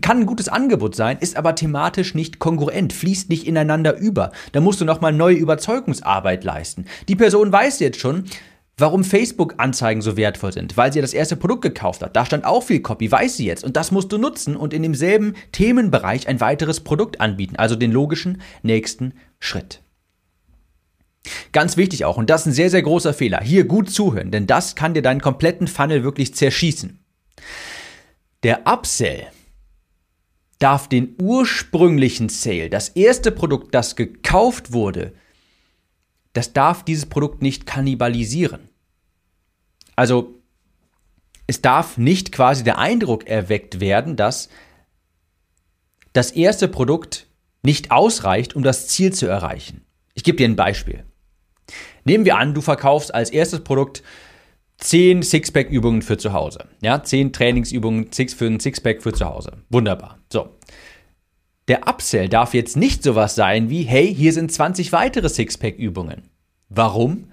kann 0.00 0.20
ein 0.20 0.26
gutes 0.26 0.48
Angebot 0.48 0.94
sein, 0.94 1.18
ist 1.18 1.36
aber 1.36 1.54
thematisch 1.54 2.14
nicht 2.14 2.38
kongruent, 2.38 2.92
fließt 2.92 3.28
nicht 3.28 3.46
ineinander 3.46 3.96
über. 3.96 4.32
Da 4.52 4.60
musst 4.60 4.80
du 4.80 4.84
nochmal 4.84 5.12
neue 5.12 5.36
Überzeugungsarbeit 5.36 6.44
leisten. 6.44 6.86
Die 7.08 7.16
Person 7.16 7.52
weiß 7.52 7.80
jetzt 7.80 8.00
schon, 8.00 8.24
warum 8.76 9.04
Facebook-Anzeigen 9.04 10.02
so 10.02 10.16
wertvoll 10.16 10.52
sind, 10.52 10.76
weil 10.76 10.92
sie 10.92 11.00
das 11.00 11.14
erste 11.14 11.36
Produkt 11.36 11.62
gekauft 11.62 12.02
hat. 12.02 12.16
Da 12.16 12.26
stand 12.26 12.44
auch 12.44 12.62
viel 12.62 12.80
Copy, 12.80 13.10
weiß 13.10 13.36
sie 13.36 13.46
jetzt. 13.46 13.64
Und 13.64 13.76
das 13.76 13.90
musst 13.90 14.10
du 14.12 14.18
nutzen 14.18 14.56
und 14.56 14.74
in 14.74 14.82
demselben 14.82 15.34
Themenbereich 15.52 16.26
ein 16.28 16.40
weiteres 16.40 16.80
Produkt 16.80 17.20
anbieten, 17.20 17.56
also 17.56 17.76
den 17.76 17.92
logischen 17.92 18.42
nächsten 18.62 19.14
Schritt. 19.38 19.80
Ganz 21.52 21.76
wichtig 21.76 22.04
auch, 22.04 22.16
und 22.16 22.28
das 22.28 22.42
ist 22.42 22.46
ein 22.48 22.52
sehr, 22.52 22.70
sehr 22.70 22.82
großer 22.82 23.14
Fehler, 23.14 23.40
hier 23.40 23.64
gut 23.64 23.88
zuhören, 23.88 24.30
denn 24.30 24.46
das 24.46 24.74
kann 24.74 24.92
dir 24.92 25.02
deinen 25.02 25.22
kompletten 25.22 25.68
Funnel 25.68 26.04
wirklich 26.04 26.34
zerschießen. 26.34 26.98
Der 28.42 28.66
Upsell 28.66 29.28
darf 30.58 30.88
den 30.88 31.16
ursprünglichen 31.20 32.28
Sale, 32.28 32.68
das 32.68 32.90
erste 32.90 33.30
Produkt, 33.30 33.74
das 33.74 33.96
gekauft 33.96 34.72
wurde, 34.72 35.14
das 36.34 36.52
darf 36.52 36.84
dieses 36.84 37.06
Produkt 37.06 37.40
nicht 37.40 37.64
kannibalisieren. 37.64 38.68
Also 39.96 40.34
es 41.46 41.62
darf 41.62 41.96
nicht 41.96 42.32
quasi 42.32 42.64
der 42.64 42.78
Eindruck 42.78 43.26
erweckt 43.26 43.80
werden, 43.80 44.16
dass 44.16 44.48
das 46.12 46.30
erste 46.30 46.68
Produkt 46.68 47.26
nicht 47.62 47.90
ausreicht, 47.90 48.54
um 48.54 48.62
das 48.62 48.88
Ziel 48.88 49.12
zu 49.12 49.26
erreichen. 49.26 49.84
Ich 50.14 50.24
gebe 50.24 50.36
dir 50.36 50.48
ein 50.48 50.56
Beispiel. 50.56 51.04
Nehmen 52.04 52.24
wir 52.24 52.36
an, 52.36 52.54
du 52.54 52.60
verkaufst 52.60 53.14
als 53.14 53.30
erstes 53.30 53.64
Produkt 53.64 54.02
10 54.78 55.22
Sixpack-Übungen 55.22 56.02
für 56.02 56.18
zu 56.18 56.32
Hause. 56.32 56.68
Ja, 56.82 57.02
10 57.02 57.32
Trainingsübungen 57.32 58.10
für 58.12 58.46
ein 58.46 58.60
Sixpack 58.60 59.02
für 59.02 59.12
zu 59.12 59.24
Hause. 59.24 59.52
Wunderbar. 59.70 60.18
So. 60.32 60.50
Der 61.68 61.88
Upsell 61.88 62.28
darf 62.28 62.52
jetzt 62.52 62.76
nicht 62.76 63.02
sowas 63.02 63.34
sein 63.34 63.70
wie, 63.70 63.82
hey, 63.82 64.14
hier 64.14 64.32
sind 64.34 64.52
20 64.52 64.92
weitere 64.92 65.30
Sixpack-Übungen. 65.30 66.28
Warum? 66.68 67.28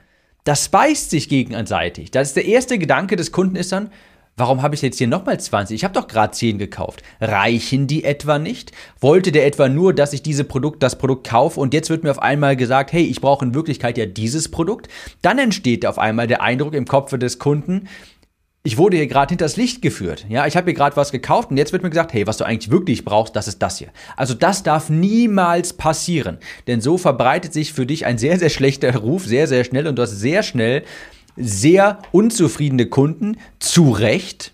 Das 0.46 0.70
beißt 0.70 1.10
sich 1.10 1.28
gegenseitig. 1.28 2.12
Das 2.12 2.30
ist 2.30 2.38
der 2.38 2.46
erste 2.46 2.80
Gedanke 2.80 3.18
des 3.18 3.32
Kunden 3.32 3.58
ist 3.58 3.72
dann, 3.72 3.92
Warum 4.38 4.62
habe 4.62 4.74
ich 4.74 4.82
jetzt 4.82 4.98
hier 4.98 5.08
nochmal 5.08 5.40
20? 5.40 5.76
Ich 5.76 5.84
habe 5.84 5.94
doch 5.94 6.08
gerade 6.08 6.32
10 6.32 6.58
gekauft. 6.58 7.04
Reichen 7.20 7.86
die 7.86 8.06
etwa 8.06 8.40
nicht? 8.40 8.72
Wollte 9.00 9.32
der 9.32 9.46
etwa 9.46 9.68
nur, 9.68 9.94
dass 9.94 10.14
ich 10.14 10.24
diese 10.24 10.46
Produkt, 10.46 10.82
das 10.82 10.98
Produkt 10.98 11.28
kaufe 11.28 11.60
und 11.60 11.74
jetzt 11.74 11.90
wird 11.90 12.04
mir 12.04 12.12
auf 12.12 12.22
einmal 12.22 12.56
gesagt, 12.56 12.94
hey, 12.94 13.04
ich 13.04 13.20
brauche 13.20 13.44
in 13.44 13.54
Wirklichkeit 13.54 13.98
ja 13.98 14.06
dieses 14.06 14.50
Produkt? 14.50 14.88
Dann 15.22 15.38
entsteht 15.38 15.86
auf 15.86 16.00
einmal 16.00 16.28
der 16.28 16.42
Eindruck 16.42 16.74
im 16.74 16.86
Kopf 16.86 17.16
des 17.18 17.40
Kunden, 17.40 17.90
ich 18.64 18.78
wurde 18.78 18.98
hier 18.98 19.08
gerade 19.08 19.32
hinters 19.32 19.58
Licht 19.58 19.82
geführt. 19.82 20.26
Ja, 20.30 20.46
ich 20.46 20.56
habe 20.56 20.66
hier 20.66 20.76
gerade 20.76 20.96
was 20.96 21.12
gekauft 21.12 21.50
und 21.50 21.58
jetzt 21.58 21.74
wird 21.74 21.82
mir 21.82 21.90
gesagt, 21.90 22.14
hey, 22.14 22.28
was 22.28 22.38
du 22.38 22.44
eigentlich 22.44 22.70
wirklich 22.70 23.04
brauchst, 23.04 23.36
das 23.36 23.48
ist 23.48 23.62
das 23.62 23.80
hier. 23.80 23.90
Also 24.16 24.34
das 24.36 24.62
darf 24.62 24.90
niemals 24.90 25.74
passieren, 25.74 26.38
denn 26.68 26.80
so 26.80 26.98
verbreitet 26.98 27.54
sich 27.54 27.74
für 27.74 27.86
dich 27.86 28.06
ein 28.06 28.18
sehr 28.18 28.38
sehr 28.38 28.50
schlechter 28.50 28.96
Ruf 28.96 29.26
sehr 29.26 29.48
sehr 29.48 29.64
schnell 29.64 29.88
und 29.88 29.96
du 29.96 30.04
hast 30.04 30.12
sehr 30.12 30.44
schnell 30.44 30.84
sehr 31.36 32.00
unzufriedene 32.12 32.88
Kunden, 32.88 33.38
zu 33.60 33.92
Recht. 33.92 34.54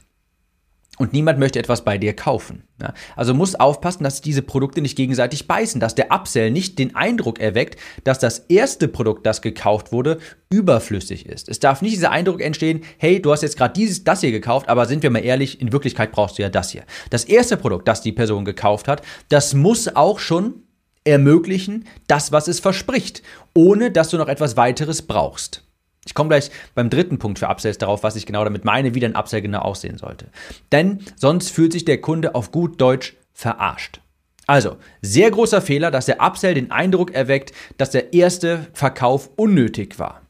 Und 0.97 1.13
niemand 1.13 1.37
möchte 1.37 1.59
etwas 1.59 1.83
bei 1.83 1.99
dir 1.99 2.15
kaufen. 2.15 2.63
Ja, 2.81 2.93
also 3.15 3.35
muss 3.35 3.53
aufpassen, 3.55 4.03
dass 4.03 4.21
diese 4.21 4.41
Produkte 4.41 4.81
nicht 4.81 4.95
gegenseitig 4.95 5.47
beißen, 5.47 5.79
dass 5.79 5.93
der 5.93 6.11
Upsell 6.11 6.49
nicht 6.49 6.79
den 6.79 6.95
Eindruck 6.95 7.39
erweckt, 7.39 7.79
dass 8.03 8.17
das 8.17 8.39
erste 8.39 8.87
Produkt, 8.87 9.25
das 9.25 9.43
gekauft 9.43 9.91
wurde, 9.91 10.17
überflüssig 10.49 11.27
ist. 11.27 11.49
Es 11.49 11.59
darf 11.59 11.83
nicht 11.83 11.95
dieser 11.95 12.11
Eindruck 12.11 12.41
entstehen, 12.41 12.81
hey, 12.97 13.21
du 13.21 13.31
hast 13.31 13.43
jetzt 13.43 13.57
gerade 13.57 13.73
dieses, 13.73 14.03
das 14.03 14.21
hier 14.21 14.31
gekauft, 14.31 14.69
aber 14.69 14.87
sind 14.87 15.03
wir 15.03 15.11
mal 15.11 15.23
ehrlich, 15.23 15.61
in 15.61 15.71
Wirklichkeit 15.71 16.11
brauchst 16.11 16.39
du 16.39 16.41
ja 16.41 16.49
das 16.49 16.71
hier. 16.71 16.83
Das 17.11 17.25
erste 17.25 17.57
Produkt, 17.57 17.87
das 17.87 18.01
die 18.01 18.11
Person 18.11 18.43
gekauft 18.43 18.87
hat, 18.87 19.03
das 19.29 19.53
muss 19.53 19.95
auch 19.95 20.17
schon 20.17 20.63
ermöglichen, 21.03 21.85
das, 22.07 22.31
was 22.31 22.47
es 22.47 22.59
verspricht, 22.59 23.21
ohne 23.53 23.91
dass 23.91 24.09
du 24.09 24.17
noch 24.17 24.27
etwas 24.27 24.57
weiteres 24.57 25.03
brauchst. 25.03 25.66
Ich 26.07 26.13
komme 26.13 26.29
gleich 26.29 26.49
beim 26.73 26.89
dritten 26.89 27.19
Punkt 27.19 27.37
für 27.37 27.49
Upsells 27.49 27.77
darauf, 27.77 28.01
was 28.01 28.15
ich 28.15 28.25
genau 28.25 28.43
damit 28.43 28.65
meine, 28.65 28.95
wie 28.95 29.05
ein 29.05 29.15
Upsell 29.15 29.41
genau 29.41 29.59
aussehen 29.59 29.97
sollte. 29.97 30.27
Denn 30.71 31.01
sonst 31.15 31.51
fühlt 31.51 31.73
sich 31.73 31.85
der 31.85 32.01
Kunde 32.01 32.33
auf 32.33 32.51
gut 32.51 32.81
Deutsch 32.81 33.15
verarscht. 33.33 33.99
Also, 34.47 34.77
sehr 35.01 35.29
großer 35.29 35.61
Fehler, 35.61 35.91
dass 35.91 36.05
der 36.05 36.21
Upsell 36.21 36.53
den 36.53 36.71
Eindruck 36.71 37.13
erweckt, 37.13 37.51
dass 37.77 37.91
der 37.91 38.13
erste 38.13 38.67
Verkauf 38.71 39.29
unnötig 39.35 39.99
war. 39.99 40.21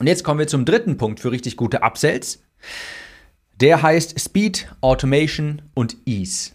Und 0.00 0.08
jetzt 0.08 0.24
kommen 0.24 0.40
wir 0.40 0.48
zum 0.48 0.64
dritten 0.64 0.96
Punkt 0.96 1.20
für 1.20 1.30
richtig 1.30 1.56
gute 1.56 1.84
Upsells. 1.84 2.42
Der 3.60 3.82
heißt 3.82 4.18
Speed, 4.18 4.66
Automation 4.80 5.62
und 5.74 5.96
Ease. 6.04 6.53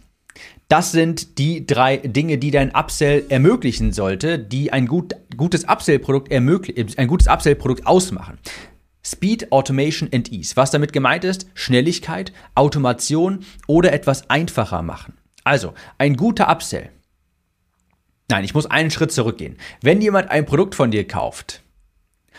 Das 0.69 0.91
sind 0.91 1.39
die 1.39 1.65
drei 1.65 1.97
Dinge, 1.97 2.37
die 2.37 2.51
dein 2.51 2.75
Upsell 2.75 3.25
ermöglichen 3.29 3.91
sollte, 3.91 4.37
die 4.37 4.71
ein 4.71 4.85
gut, 4.85 5.15
gutes 5.35 5.67
Upsell-Produkt 5.67 6.31
ein 6.31 7.07
gutes 7.07 7.27
Upsell-Produkt 7.27 7.87
ausmachen. 7.87 8.37
Speed, 9.03 9.51
Automation 9.51 10.09
and 10.13 10.31
Ease. 10.31 10.55
Was 10.55 10.69
damit 10.69 10.93
gemeint 10.93 11.23
ist, 11.23 11.47
Schnelligkeit, 11.55 12.33
Automation 12.53 13.43
oder 13.65 13.93
etwas 13.93 14.29
einfacher 14.29 14.83
machen. 14.83 15.17
Also, 15.43 15.73
ein 15.97 16.15
guter 16.15 16.49
Upsell. 16.49 16.91
Nein, 18.29 18.43
ich 18.43 18.53
muss 18.53 18.67
einen 18.67 18.91
Schritt 18.91 19.11
zurückgehen. 19.11 19.57
Wenn 19.81 20.01
jemand 20.01 20.29
ein 20.29 20.45
Produkt 20.45 20.75
von 20.75 20.91
dir 20.91 21.07
kauft, 21.07 21.63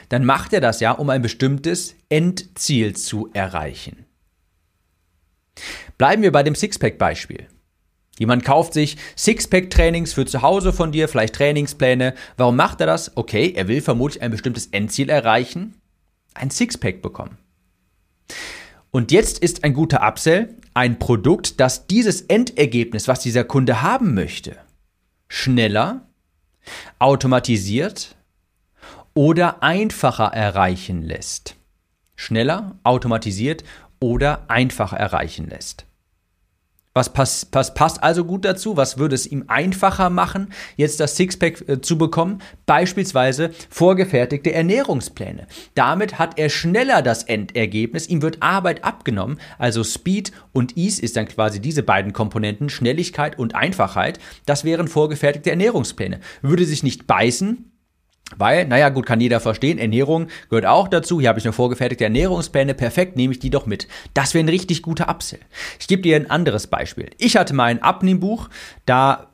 dann 0.08 0.24
macht 0.24 0.52
er 0.52 0.60
das 0.60 0.78
ja, 0.78 0.92
um 0.92 1.10
ein 1.10 1.22
bestimmtes 1.22 1.96
Endziel 2.08 2.94
zu 2.94 3.28
erreichen. 3.32 4.06
Bleiben 5.98 6.22
wir 6.22 6.30
bei 6.30 6.44
dem 6.44 6.54
Sixpack-Beispiel. 6.54 7.48
Jemand 8.20 8.44
kauft 8.44 8.74
sich 8.74 8.98
Sixpack-Trainings 9.16 10.12
für 10.12 10.26
zu 10.26 10.42
Hause 10.42 10.74
von 10.74 10.92
dir, 10.92 11.08
vielleicht 11.08 11.36
Trainingspläne. 11.36 12.12
Warum 12.36 12.54
macht 12.54 12.82
er 12.82 12.86
das? 12.86 13.16
Okay, 13.16 13.54
er 13.56 13.66
will 13.66 13.80
vermutlich 13.80 14.22
ein 14.22 14.30
bestimmtes 14.30 14.66
Endziel 14.66 15.08
erreichen, 15.08 15.80
ein 16.34 16.50
Sixpack 16.50 17.00
bekommen. 17.00 17.38
Und 18.90 19.10
jetzt 19.10 19.38
ist 19.38 19.64
ein 19.64 19.72
guter 19.72 20.06
Upsell 20.06 20.54
ein 20.74 20.98
Produkt, 20.98 21.60
das 21.60 21.86
dieses 21.86 22.20
Endergebnis, 22.20 23.08
was 23.08 23.20
dieser 23.20 23.44
Kunde 23.44 23.80
haben 23.80 24.12
möchte, 24.12 24.58
schneller, 25.26 26.06
automatisiert 26.98 28.16
oder 29.14 29.62
einfacher 29.62 30.26
erreichen 30.26 31.02
lässt. 31.02 31.56
Schneller, 32.16 32.78
automatisiert 32.84 33.64
oder 33.98 34.44
einfacher 34.48 34.98
erreichen 34.98 35.48
lässt. 35.48 35.86
Was, 36.92 37.12
pass, 37.12 37.44
pass, 37.44 37.72
passt 37.72 38.02
also 38.02 38.24
gut 38.24 38.44
dazu? 38.44 38.76
Was 38.76 38.98
würde 38.98 39.14
es 39.14 39.24
ihm 39.24 39.44
einfacher 39.46 40.10
machen, 40.10 40.52
jetzt 40.74 40.98
das 40.98 41.14
Sixpack 41.14 41.68
äh, 41.68 41.80
zu 41.80 41.96
bekommen? 41.96 42.42
Beispielsweise 42.66 43.50
vorgefertigte 43.68 44.52
Ernährungspläne. 44.52 45.46
Damit 45.76 46.18
hat 46.18 46.36
er 46.36 46.48
schneller 46.48 47.00
das 47.02 47.22
Endergebnis. 47.22 48.08
Ihm 48.08 48.22
wird 48.22 48.42
Arbeit 48.42 48.82
abgenommen. 48.82 49.38
Also 49.56 49.84
Speed 49.84 50.32
und 50.50 50.76
Ease 50.76 51.00
ist 51.00 51.16
dann 51.16 51.28
quasi 51.28 51.60
diese 51.60 51.84
beiden 51.84 52.12
Komponenten, 52.12 52.68
Schnelligkeit 52.68 53.38
und 53.38 53.54
Einfachheit. 53.54 54.18
Das 54.44 54.64
wären 54.64 54.88
vorgefertigte 54.88 55.50
Ernährungspläne. 55.50 56.18
Würde 56.42 56.64
sich 56.64 56.82
nicht 56.82 57.06
beißen, 57.06 57.69
weil, 58.36 58.66
naja, 58.66 58.88
gut, 58.88 59.06
kann 59.06 59.20
jeder 59.20 59.40
verstehen, 59.40 59.78
Ernährung 59.78 60.28
gehört 60.48 60.66
auch 60.66 60.88
dazu. 60.88 61.20
Hier 61.20 61.28
habe 61.28 61.38
ich 61.38 61.44
eine 61.44 61.52
vorgefertigte 61.52 62.04
Ernährungspläne, 62.04 62.74
perfekt, 62.74 63.16
nehme 63.16 63.32
ich 63.32 63.38
die 63.38 63.50
doch 63.50 63.66
mit. 63.66 63.88
Das 64.14 64.34
wäre 64.34 64.44
ein 64.44 64.48
richtig 64.48 64.82
guter 64.82 65.08
Upsell. 65.08 65.40
Ich 65.78 65.88
gebe 65.88 66.02
dir 66.02 66.16
ein 66.16 66.30
anderes 66.30 66.66
Beispiel. 66.66 67.10
Ich 67.18 67.36
hatte 67.36 67.54
mal 67.54 67.64
ein 67.64 67.82
Abnehmbuch, 67.82 68.48
da 68.86 69.30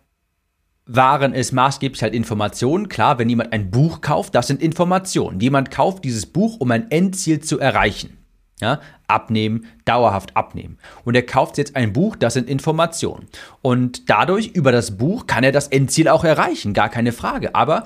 waren 0.86 1.34
es 1.34 1.52
maßgeblich 1.52 2.02
halt 2.02 2.14
Informationen. 2.14 2.88
Klar, 2.88 3.18
wenn 3.18 3.28
jemand 3.28 3.52
ein 3.52 3.70
Buch 3.70 4.00
kauft, 4.00 4.34
das 4.34 4.46
sind 4.46 4.62
Informationen. 4.62 5.40
Jemand 5.40 5.70
kauft 5.70 6.04
dieses 6.04 6.26
Buch, 6.26 6.56
um 6.60 6.70
ein 6.70 6.90
Endziel 6.90 7.40
zu 7.40 7.58
erreichen. 7.58 8.18
Ja, 8.58 8.80
abnehmen, 9.06 9.66
dauerhaft 9.84 10.34
abnehmen. 10.34 10.78
Und 11.04 11.14
er 11.14 11.26
kauft 11.26 11.58
jetzt 11.58 11.76
ein 11.76 11.92
Buch, 11.92 12.16
das 12.16 12.32
sind 12.32 12.48
Informationen. 12.48 13.26
Und 13.60 14.08
dadurch, 14.08 14.52
über 14.54 14.72
das 14.72 14.96
Buch, 14.96 15.26
kann 15.26 15.44
er 15.44 15.52
das 15.52 15.68
Endziel 15.68 16.08
auch 16.08 16.24
erreichen, 16.24 16.72
gar 16.72 16.88
keine 16.88 17.12
Frage. 17.12 17.54
Aber 17.54 17.84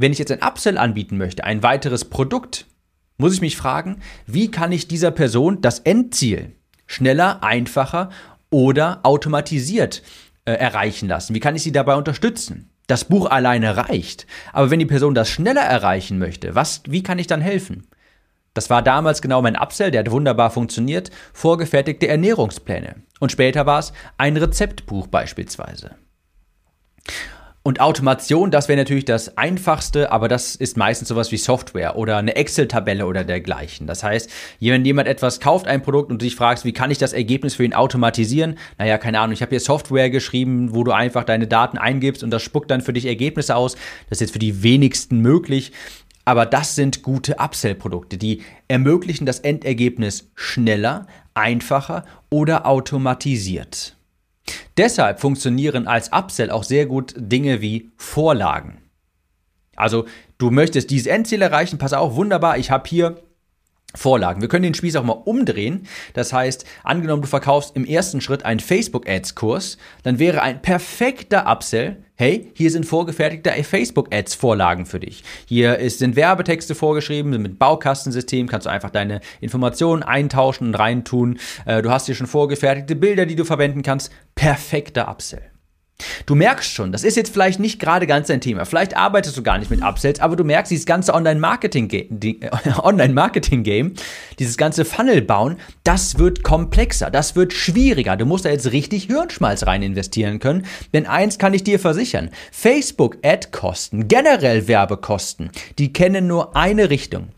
wenn 0.00 0.12
ich 0.12 0.18
jetzt 0.18 0.32
ein 0.32 0.42
Upsell 0.42 0.78
anbieten 0.78 1.18
möchte, 1.18 1.44
ein 1.44 1.62
weiteres 1.62 2.06
Produkt, 2.06 2.66
muss 3.18 3.34
ich 3.34 3.42
mich 3.42 3.56
fragen, 3.56 4.00
wie 4.26 4.50
kann 4.50 4.72
ich 4.72 4.88
dieser 4.88 5.10
Person 5.10 5.60
das 5.60 5.78
Endziel 5.80 6.56
schneller, 6.86 7.42
einfacher 7.44 8.08
oder 8.48 9.00
automatisiert 9.02 10.02
äh, 10.46 10.52
erreichen 10.52 11.06
lassen? 11.06 11.34
Wie 11.34 11.40
kann 11.40 11.54
ich 11.54 11.62
sie 11.62 11.72
dabei 11.72 11.96
unterstützen? 11.96 12.70
Das 12.86 13.04
Buch 13.04 13.30
alleine 13.30 13.76
reicht. 13.76 14.26
Aber 14.54 14.70
wenn 14.70 14.78
die 14.78 14.86
Person 14.86 15.14
das 15.14 15.28
schneller 15.28 15.60
erreichen 15.60 16.18
möchte, 16.18 16.54
was, 16.54 16.82
wie 16.86 17.02
kann 17.02 17.18
ich 17.18 17.26
dann 17.26 17.42
helfen? 17.42 17.86
Das 18.54 18.70
war 18.70 18.82
damals 18.82 19.20
genau 19.20 19.42
mein 19.42 19.54
Upsell, 19.54 19.90
der 19.90 20.00
hat 20.00 20.10
wunderbar 20.10 20.50
funktioniert, 20.50 21.10
vorgefertigte 21.34 22.08
Ernährungspläne. 22.08 22.96
Und 23.20 23.32
später 23.32 23.66
war 23.66 23.78
es 23.78 23.92
ein 24.16 24.38
Rezeptbuch 24.38 25.08
beispielsweise. 25.08 25.96
Und 27.62 27.78
Automation, 27.80 28.50
das 28.50 28.68
wäre 28.68 28.78
natürlich 28.78 29.04
das 29.04 29.36
Einfachste, 29.36 30.10
aber 30.12 30.28
das 30.28 30.54
ist 30.54 30.78
meistens 30.78 31.08
sowas 31.08 31.30
wie 31.30 31.36
Software 31.36 31.96
oder 31.96 32.16
eine 32.16 32.34
Excel-Tabelle 32.34 33.04
oder 33.04 33.22
dergleichen. 33.22 33.86
Das 33.86 34.02
heißt, 34.02 34.30
wenn 34.60 34.82
jemand 34.82 35.08
etwas 35.08 35.40
kauft, 35.40 35.66
ein 35.66 35.82
Produkt 35.82 36.10
und 36.10 36.22
du 36.22 36.24
dich 36.24 36.36
fragst, 36.36 36.64
wie 36.64 36.72
kann 36.72 36.90
ich 36.90 36.96
das 36.96 37.12
Ergebnis 37.12 37.56
für 37.56 37.64
ihn 37.64 37.74
automatisieren? 37.74 38.56
Naja, 38.78 38.96
keine 38.96 39.20
Ahnung, 39.20 39.34
ich 39.34 39.42
habe 39.42 39.50
hier 39.50 39.60
Software 39.60 40.08
geschrieben, 40.08 40.74
wo 40.74 40.84
du 40.84 40.92
einfach 40.92 41.24
deine 41.24 41.46
Daten 41.46 41.76
eingibst 41.76 42.22
und 42.22 42.30
das 42.30 42.42
spuckt 42.42 42.70
dann 42.70 42.80
für 42.80 42.94
dich 42.94 43.04
Ergebnisse 43.04 43.54
aus. 43.54 43.74
Das 44.08 44.16
ist 44.16 44.20
jetzt 44.20 44.32
für 44.32 44.38
die 44.38 44.62
wenigsten 44.62 45.20
möglich. 45.20 45.72
Aber 46.24 46.46
das 46.46 46.76
sind 46.76 47.02
gute 47.02 47.36
Upsell-Produkte, 47.40 48.16
die 48.16 48.42
ermöglichen 48.68 49.26
das 49.26 49.40
Endergebnis 49.40 50.30
schneller, 50.34 51.06
einfacher 51.34 52.04
oder 52.30 52.66
automatisiert. 52.66 53.96
Deshalb 54.76 55.20
funktionieren 55.20 55.86
als 55.86 56.12
Upsell 56.12 56.50
auch 56.50 56.64
sehr 56.64 56.86
gut 56.86 57.14
Dinge 57.16 57.60
wie 57.60 57.90
Vorlagen. 57.96 58.82
Also 59.76 60.06
du 60.38 60.50
möchtest 60.50 60.90
dieses 60.90 61.06
Endziel 61.06 61.42
erreichen, 61.42 61.78
pass 61.78 61.92
auf, 61.92 62.14
wunderbar, 62.14 62.58
ich 62.58 62.70
habe 62.70 62.88
hier 62.88 63.22
Vorlagen. 63.94 64.40
Wir 64.40 64.48
können 64.48 64.62
den 64.62 64.74
Spieß 64.74 64.94
auch 64.96 65.04
mal 65.04 65.14
umdrehen. 65.14 65.88
Das 66.14 66.32
heißt, 66.32 66.64
angenommen, 66.84 67.22
du 67.22 67.28
verkaufst 67.28 67.74
im 67.74 67.84
ersten 67.84 68.20
Schritt 68.20 68.44
einen 68.44 68.60
Facebook-Ads-Kurs, 68.60 69.78
dann 70.04 70.20
wäre 70.20 70.42
ein 70.42 70.62
perfekter 70.62 71.50
Upsell, 71.50 72.04
hey, 72.20 72.52
hier 72.52 72.70
sind 72.70 72.84
vorgefertigte 72.84 73.50
Facebook-Ads-Vorlagen 73.50 74.84
für 74.84 75.00
dich. 75.00 75.24
Hier 75.46 75.78
ist, 75.78 76.00
sind 76.00 76.16
Werbetexte 76.16 76.74
vorgeschrieben, 76.74 77.30
mit 77.40 77.58
Baukastensystem 77.58 78.46
kannst 78.46 78.66
du 78.66 78.70
einfach 78.70 78.90
deine 78.90 79.22
Informationen 79.40 80.02
eintauschen 80.02 80.68
und 80.68 80.74
reintun. 80.74 81.38
Äh, 81.64 81.80
du 81.80 81.90
hast 81.90 82.06
hier 82.06 82.14
schon 82.14 82.26
vorgefertigte 82.26 82.94
Bilder, 82.94 83.24
die 83.24 83.36
du 83.36 83.46
verwenden 83.46 83.82
kannst. 83.82 84.12
Perfekter 84.34 85.08
Upsell. 85.08 85.50
Du 86.26 86.34
merkst 86.34 86.72
schon, 86.72 86.92
das 86.92 87.04
ist 87.04 87.16
jetzt 87.16 87.32
vielleicht 87.32 87.60
nicht 87.60 87.80
gerade 87.80 88.06
ganz 88.06 88.28
dein 88.28 88.40
Thema. 88.40 88.64
Vielleicht 88.64 88.96
arbeitest 88.96 89.36
du 89.36 89.42
gar 89.42 89.58
nicht 89.58 89.70
mit 89.70 89.82
Upsells, 89.82 90.20
aber 90.20 90.36
du 90.36 90.44
merkst, 90.44 90.70
dieses 90.70 90.86
ganze 90.86 91.14
Online-Marketing-Game, 91.14 92.80
Online 92.84 93.94
dieses 94.38 94.56
ganze 94.56 94.84
Funnel 94.84 95.22
bauen, 95.22 95.56
das 95.84 96.18
wird 96.18 96.42
komplexer, 96.42 97.10
das 97.10 97.36
wird 97.36 97.52
schwieriger. 97.52 98.16
Du 98.16 98.26
musst 98.26 98.44
da 98.44 98.50
jetzt 98.50 98.72
richtig 98.72 99.04
Hirnschmalz 99.04 99.66
rein 99.66 99.82
investieren 99.82 100.38
können. 100.38 100.66
Denn 100.92 101.06
eins 101.06 101.38
kann 101.38 101.54
ich 101.54 101.64
dir 101.64 101.78
versichern. 101.78 102.30
Facebook-Ad-Kosten, 102.52 104.08
generell 104.08 104.68
Werbekosten, 104.68 105.50
die 105.78 105.92
kennen 105.92 106.26
nur 106.26 106.56
eine 106.56 106.90
Richtung 106.90 107.28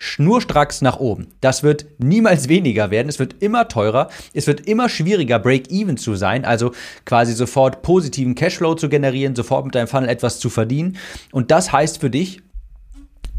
schnurstracks 0.00 0.80
nach 0.80 0.98
oben. 0.98 1.28
Das 1.40 1.62
wird 1.62 1.84
niemals 1.98 2.48
weniger 2.48 2.90
werden. 2.90 3.08
Es 3.08 3.18
wird 3.18 3.36
immer 3.40 3.68
teurer. 3.68 4.08
Es 4.34 4.46
wird 4.46 4.66
immer 4.66 4.88
schwieriger, 4.88 5.38
Break-Even 5.38 5.98
zu 5.98 6.16
sein, 6.16 6.44
also 6.44 6.72
quasi 7.04 7.34
sofort 7.34 7.82
positiven 7.82 8.34
Cashflow 8.34 8.74
zu 8.74 8.88
generieren, 8.88 9.36
sofort 9.36 9.66
mit 9.66 9.74
deinem 9.74 9.88
Funnel 9.88 10.08
etwas 10.08 10.40
zu 10.40 10.48
verdienen. 10.48 10.96
Und 11.30 11.50
das 11.50 11.70
heißt 11.70 12.00
für 12.00 12.10
dich, 12.10 12.42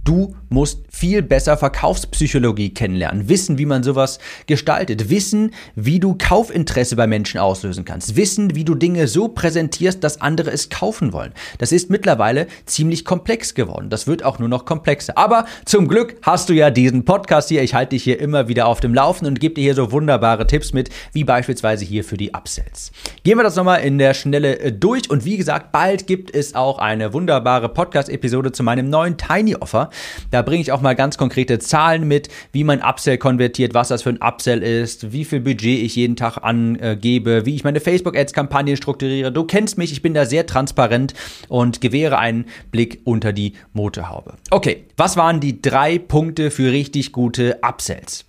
Du 0.03 0.35
musst 0.49 0.81
viel 0.89 1.21
besser 1.21 1.57
Verkaufspsychologie 1.57 2.73
kennenlernen, 2.73 3.29
wissen, 3.29 3.59
wie 3.59 3.67
man 3.67 3.83
sowas 3.83 4.17
gestaltet, 4.47 5.09
wissen, 5.11 5.51
wie 5.75 5.99
du 5.99 6.15
Kaufinteresse 6.17 6.95
bei 6.95 7.05
Menschen 7.05 7.39
auslösen 7.39 7.85
kannst, 7.85 8.15
wissen, 8.15 8.55
wie 8.55 8.65
du 8.65 8.73
Dinge 8.73 9.07
so 9.07 9.27
präsentierst, 9.27 10.03
dass 10.03 10.19
andere 10.19 10.51
es 10.51 10.69
kaufen 10.69 11.13
wollen. 11.13 11.33
Das 11.59 11.71
ist 11.71 11.91
mittlerweile 11.91 12.47
ziemlich 12.65 13.05
komplex 13.05 13.53
geworden. 13.53 13.89
Das 13.89 14.07
wird 14.07 14.25
auch 14.25 14.39
nur 14.39 14.49
noch 14.49 14.65
komplexer. 14.65 15.17
Aber 15.17 15.45
zum 15.65 15.87
Glück 15.87 16.15
hast 16.23 16.49
du 16.49 16.53
ja 16.53 16.71
diesen 16.71 17.05
Podcast 17.05 17.49
hier. 17.49 17.61
Ich 17.61 17.75
halte 17.75 17.91
dich 17.91 18.03
hier 18.03 18.19
immer 18.19 18.47
wieder 18.47 18.65
auf 18.65 18.79
dem 18.79 18.95
Laufen 18.95 19.27
und 19.27 19.39
gebe 19.39 19.53
dir 19.53 19.61
hier 19.61 19.75
so 19.75 19.91
wunderbare 19.91 20.47
Tipps 20.47 20.73
mit, 20.73 20.89
wie 21.13 21.23
beispielsweise 21.23 21.85
hier 21.85 22.03
für 22.03 22.17
die 22.17 22.33
Upsells. 22.33 22.91
Gehen 23.23 23.37
wir 23.37 23.43
das 23.43 23.55
nochmal 23.55 23.81
in 23.81 23.99
der 23.99 24.15
Schnelle 24.15 24.57
äh, 24.57 24.71
durch 24.71 25.11
und 25.11 25.25
wie 25.25 25.37
gesagt, 25.37 25.71
bald 25.71 26.07
gibt 26.07 26.33
es 26.33 26.55
auch 26.55 26.79
eine 26.79 27.13
wunderbare 27.13 27.69
Podcast-Episode 27.69 28.51
zu 28.51 28.63
meinem 28.63 28.89
neuen 28.89 29.17
Tiny 29.17 29.55
Offer. 29.55 29.90
Da 30.31 30.41
bringe 30.41 30.61
ich 30.61 30.71
auch 30.71 30.81
mal 30.81 30.95
ganz 30.95 31.17
konkrete 31.17 31.59
Zahlen 31.59 32.07
mit, 32.07 32.29
wie 32.51 32.63
mein 32.63 32.81
Upsell 32.81 33.17
konvertiert, 33.17 33.73
was 33.73 33.89
das 33.89 34.03
für 34.03 34.09
ein 34.09 34.21
Upsell 34.21 34.63
ist, 34.63 35.11
wie 35.11 35.25
viel 35.25 35.39
Budget 35.41 35.83
ich 35.83 35.95
jeden 35.95 36.15
Tag 36.15 36.37
angebe, 36.41 37.45
wie 37.45 37.55
ich 37.55 37.63
meine 37.63 37.79
Facebook-Ads-Kampagnen 37.79 38.77
strukturiere. 38.77 39.31
Du 39.31 39.43
kennst 39.43 39.77
mich, 39.77 39.91
ich 39.91 40.01
bin 40.01 40.13
da 40.13 40.25
sehr 40.25 40.45
transparent 40.45 41.13
und 41.47 41.81
gewähre 41.81 42.17
einen 42.17 42.45
Blick 42.71 43.01
unter 43.03 43.33
die 43.33 43.53
Motorhaube. 43.73 44.35
Okay, 44.49 44.85
was 44.97 45.17
waren 45.17 45.39
die 45.39 45.61
drei 45.61 45.99
Punkte 45.99 46.51
für 46.51 46.71
richtig 46.71 47.11
gute 47.11 47.59
Upsells? 47.63 48.25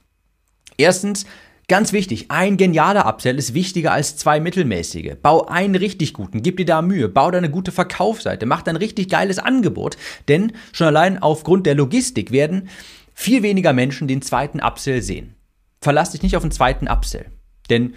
Erstens, 0.77 1.27
Ganz 1.69 1.93
wichtig, 1.93 2.27
ein 2.29 2.57
genialer 2.57 3.07
Upsell 3.07 3.39
ist 3.39 3.55
wichtiger 3.55 3.93
als 3.93 4.17
zwei 4.17 4.41
mittelmäßige. 4.41 5.15
Bau 5.23 5.47
einen 5.47 5.75
richtig 5.75 6.13
guten, 6.13 6.43
gib 6.43 6.57
dir 6.57 6.67
da 6.67 6.83
Mühe, 6.83 7.09
bau 7.09 7.31
da 7.31 7.39
eine 7.39 7.51
gute 7.51 7.73
Verkaufsseite, 7.73 8.47
mach 8.47 8.67
ein 8.67 8.77
richtig 8.77 9.09
geiles 9.09 9.39
Angebot, 9.39 9.97
denn 10.29 10.53
schon 10.73 10.89
allein 10.89 11.23
aufgrund 11.23 11.67
der 11.67 11.75
Logistik 11.75 12.33
werden 12.33 12.69
viel 13.15 13.43
weniger 13.43 13.73
Menschen 13.73 14.09
den 14.09 14.23
zweiten 14.23 14.61
Upsell 14.61 15.03
sehen. 15.03 15.35
Verlass 15.81 16.11
dich 16.11 16.23
nicht 16.23 16.37
auf 16.37 16.43
den 16.43 16.51
zweiten 16.51 16.89
Upsell, 16.89 17.27
denn 17.71 17.95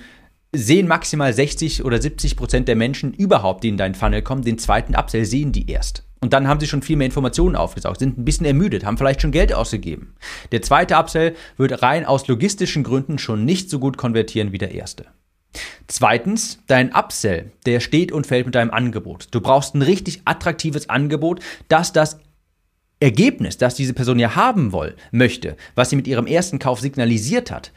sehen 0.54 0.88
maximal 0.88 1.34
60 1.34 1.84
oder 1.84 2.02
70 2.02 2.38
Prozent 2.38 2.68
der 2.68 2.76
Menschen 2.76 3.14
überhaupt, 3.14 3.64
die 3.64 3.70
in 3.70 3.78
deinen 3.78 3.96
Funnel 3.96 4.22
kommen, 4.22 4.44
den 4.44 4.58
zweiten 4.58 4.96
Upsell 4.96 5.26
sehen 5.26 5.52
die 5.52 5.70
erst. 5.70 6.05
Und 6.26 6.34
dann 6.34 6.48
haben 6.48 6.60
sie 6.60 6.66
schon 6.66 6.82
viel 6.82 6.96
mehr 6.96 7.06
Informationen 7.06 7.56
aufgesaugt, 7.56 8.00
sind 8.00 8.18
ein 8.18 8.26
bisschen 8.26 8.48
ermüdet, 8.48 8.84
haben 8.84 8.98
vielleicht 8.98 9.22
schon 9.22 9.30
Geld 9.30 9.54
ausgegeben. 9.54 10.16
Der 10.52 10.64
zweite 10.64 10.96
Upsell 10.96 11.36
wird 11.56 11.84
rein 11.84 12.04
aus 12.04 12.28
logistischen 12.28 12.82
Gründen 12.82 13.20
schon 13.20 13.46
nicht 13.46 13.70
so 13.70 13.78
gut 13.78 13.96
konvertieren 13.96 14.52
wie 14.52 14.58
der 14.58 14.72
erste. 14.72 15.06
Zweitens, 15.86 16.64
dein 16.66 16.96
Upsell, 16.96 17.52
der 17.68 17.80
steht 17.80 18.12
und 18.12 18.26
fällt 18.26 18.48
mit 18.48 18.56
deinem 18.56 18.72
Angebot. 18.72 19.28
Du 19.30 19.40
brauchst 19.40 19.76
ein 19.76 19.84
richtig 19.84 20.24
attraktives 20.26 20.90
Angebot, 20.90 21.42
das 21.68 21.94
das 21.94 22.18
Ergebnis, 23.00 23.60
das 23.60 23.76
diese 23.76 23.94
Person 23.94 24.18
ja 24.18 24.36
haben 24.36 24.74
will, 24.74 24.96
möchte, 25.12 25.56
was 25.76 25.92
sie 25.92 25.96
mit 25.96 26.08
ihrem 26.08 26.26
ersten 26.26 26.58
Kauf 26.58 26.80
signalisiert 26.80 27.52
hat, 27.52 27.72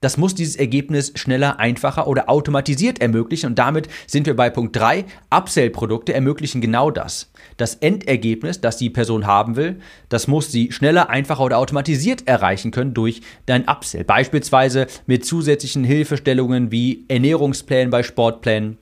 das 0.00 0.16
muss 0.16 0.34
dieses 0.34 0.56
Ergebnis 0.56 1.12
schneller, 1.14 1.58
einfacher 1.58 2.06
oder 2.06 2.28
automatisiert 2.28 3.00
ermöglichen. 3.00 3.46
Und 3.46 3.58
damit 3.58 3.88
sind 4.06 4.26
wir 4.26 4.36
bei 4.36 4.50
Punkt 4.50 4.76
3. 4.76 5.04
Upsell-Produkte 5.30 6.12
ermöglichen 6.12 6.60
genau 6.60 6.90
das. 6.90 7.32
Das 7.56 7.76
Endergebnis, 7.76 8.60
das 8.60 8.76
die 8.76 8.90
Person 8.90 9.26
haben 9.26 9.56
will, 9.56 9.80
das 10.08 10.26
muss 10.28 10.52
sie 10.52 10.72
schneller, 10.72 11.08
einfacher 11.08 11.44
oder 11.44 11.58
automatisiert 11.58 12.28
erreichen 12.28 12.70
können 12.70 12.94
durch 12.94 13.22
dein 13.46 13.68
Upsell. 13.68 14.04
Beispielsweise 14.04 14.86
mit 15.06 15.24
zusätzlichen 15.24 15.84
Hilfestellungen 15.84 16.70
wie 16.70 17.06
Ernährungsplänen 17.08 17.90
bei 17.90 18.02
Sportplänen, 18.02 18.78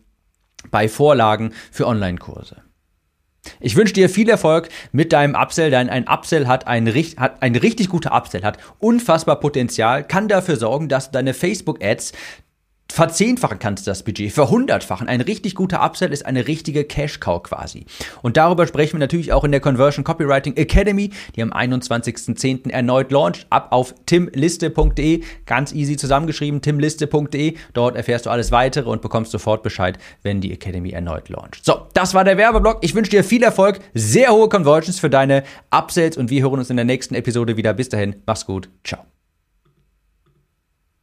bei 0.71 0.89
Vorlagen 0.89 1.53
für 1.71 1.87
Online-Kurse. 1.87 2.63
Ich 3.63 3.77
wünsche 3.77 3.95
dir 3.95 4.09
viel 4.09 4.29
Erfolg 4.29 4.69
mit 4.91 5.13
deinem 5.13 5.37
Upsell, 5.37 5.71
denn 5.71 5.89
ein 5.89 6.09
Upsell 6.09 6.49
hat 6.49 6.67
ein, 6.67 6.87
hat 6.89 7.43
ein 7.43 7.55
richtig 7.55 7.89
guter 7.89 8.13
Upsell, 8.13 8.43
hat 8.43 8.59
unfassbar 8.81 9.39
Potenzial, 9.39 10.05
kann 10.05 10.27
dafür 10.27 10.57
sorgen, 10.57 10.89
dass 10.89 11.13
deine 11.13 11.33
Facebook-Ads 11.33 12.13
verzehnfachen 12.93 13.59
kannst 13.59 13.87
du 13.87 13.91
das 13.91 14.03
Budget, 14.03 14.33
verhundertfachen. 14.33 15.09
Ein 15.09 15.23
richtig 15.23 15.55
guter 15.55 15.85
Upsell 15.85 16.13
ist 16.13 16.27
eine 16.27 16.47
richtige 16.47 16.85
Cash-Cow 16.85 17.43
quasi. 17.43 17.87
Und 18.21 18.37
darüber 18.37 18.67
sprechen 18.67 18.95
wir 18.95 19.01
natürlich 19.01 19.33
auch 19.33 19.45
in 19.45 19.51
der 19.51 19.61
Conversion 19.61 20.05
Copywriting 20.05 20.57
Academy, 20.57 21.11
die 21.35 21.43
am 21.43 21.53
21.10. 21.53 22.71
erneut 22.71 23.11
launcht. 23.11 23.47
Ab 23.51 23.69
auf 23.71 23.95
timliste.de, 24.07 25.23
ganz 25.47 25.73
easy 25.73 25.97
zusammengeschrieben, 25.97 26.61
timliste.de. 26.61 27.57
Dort 27.73 27.97
erfährst 27.97 28.27
du 28.27 28.31
alles 28.31 28.53
weitere 28.53 28.89
und 28.89 29.01
bekommst 29.01 29.33
sofort 29.33 29.63
Bescheid, 29.63 29.99
wenn 30.23 30.41
die 30.41 30.53
Academy 30.53 30.91
erneut 30.91 31.29
launcht. 31.31 31.65
So, 31.65 31.87
das 31.95 32.13
war 32.13 32.25
der 32.25 32.37
Werbeblock. 32.37 32.79
Ich 32.83 32.95
wünsche 32.95 33.11
dir 33.11 33.25
viel 33.25 33.43
Erfolg, 33.43 33.81
sehr 33.95 34.31
hohe 34.31 34.49
Conversions 34.49 34.99
für 34.99 35.11
deine 35.11 35.45
Upsells 35.71 36.17
und 36.17 36.31
wir 36.31 36.43
hören 36.43 36.59
uns 36.59 36.71
in 36.71 36.77
der 36.77 36.85
nächsten 36.85 37.15
Episode 37.15 37.57
wieder. 37.57 37.73
Bis 37.73 37.89
dahin, 37.89 38.17
mach's 38.27 38.45
gut, 38.45 38.69
ciao. 38.85 39.03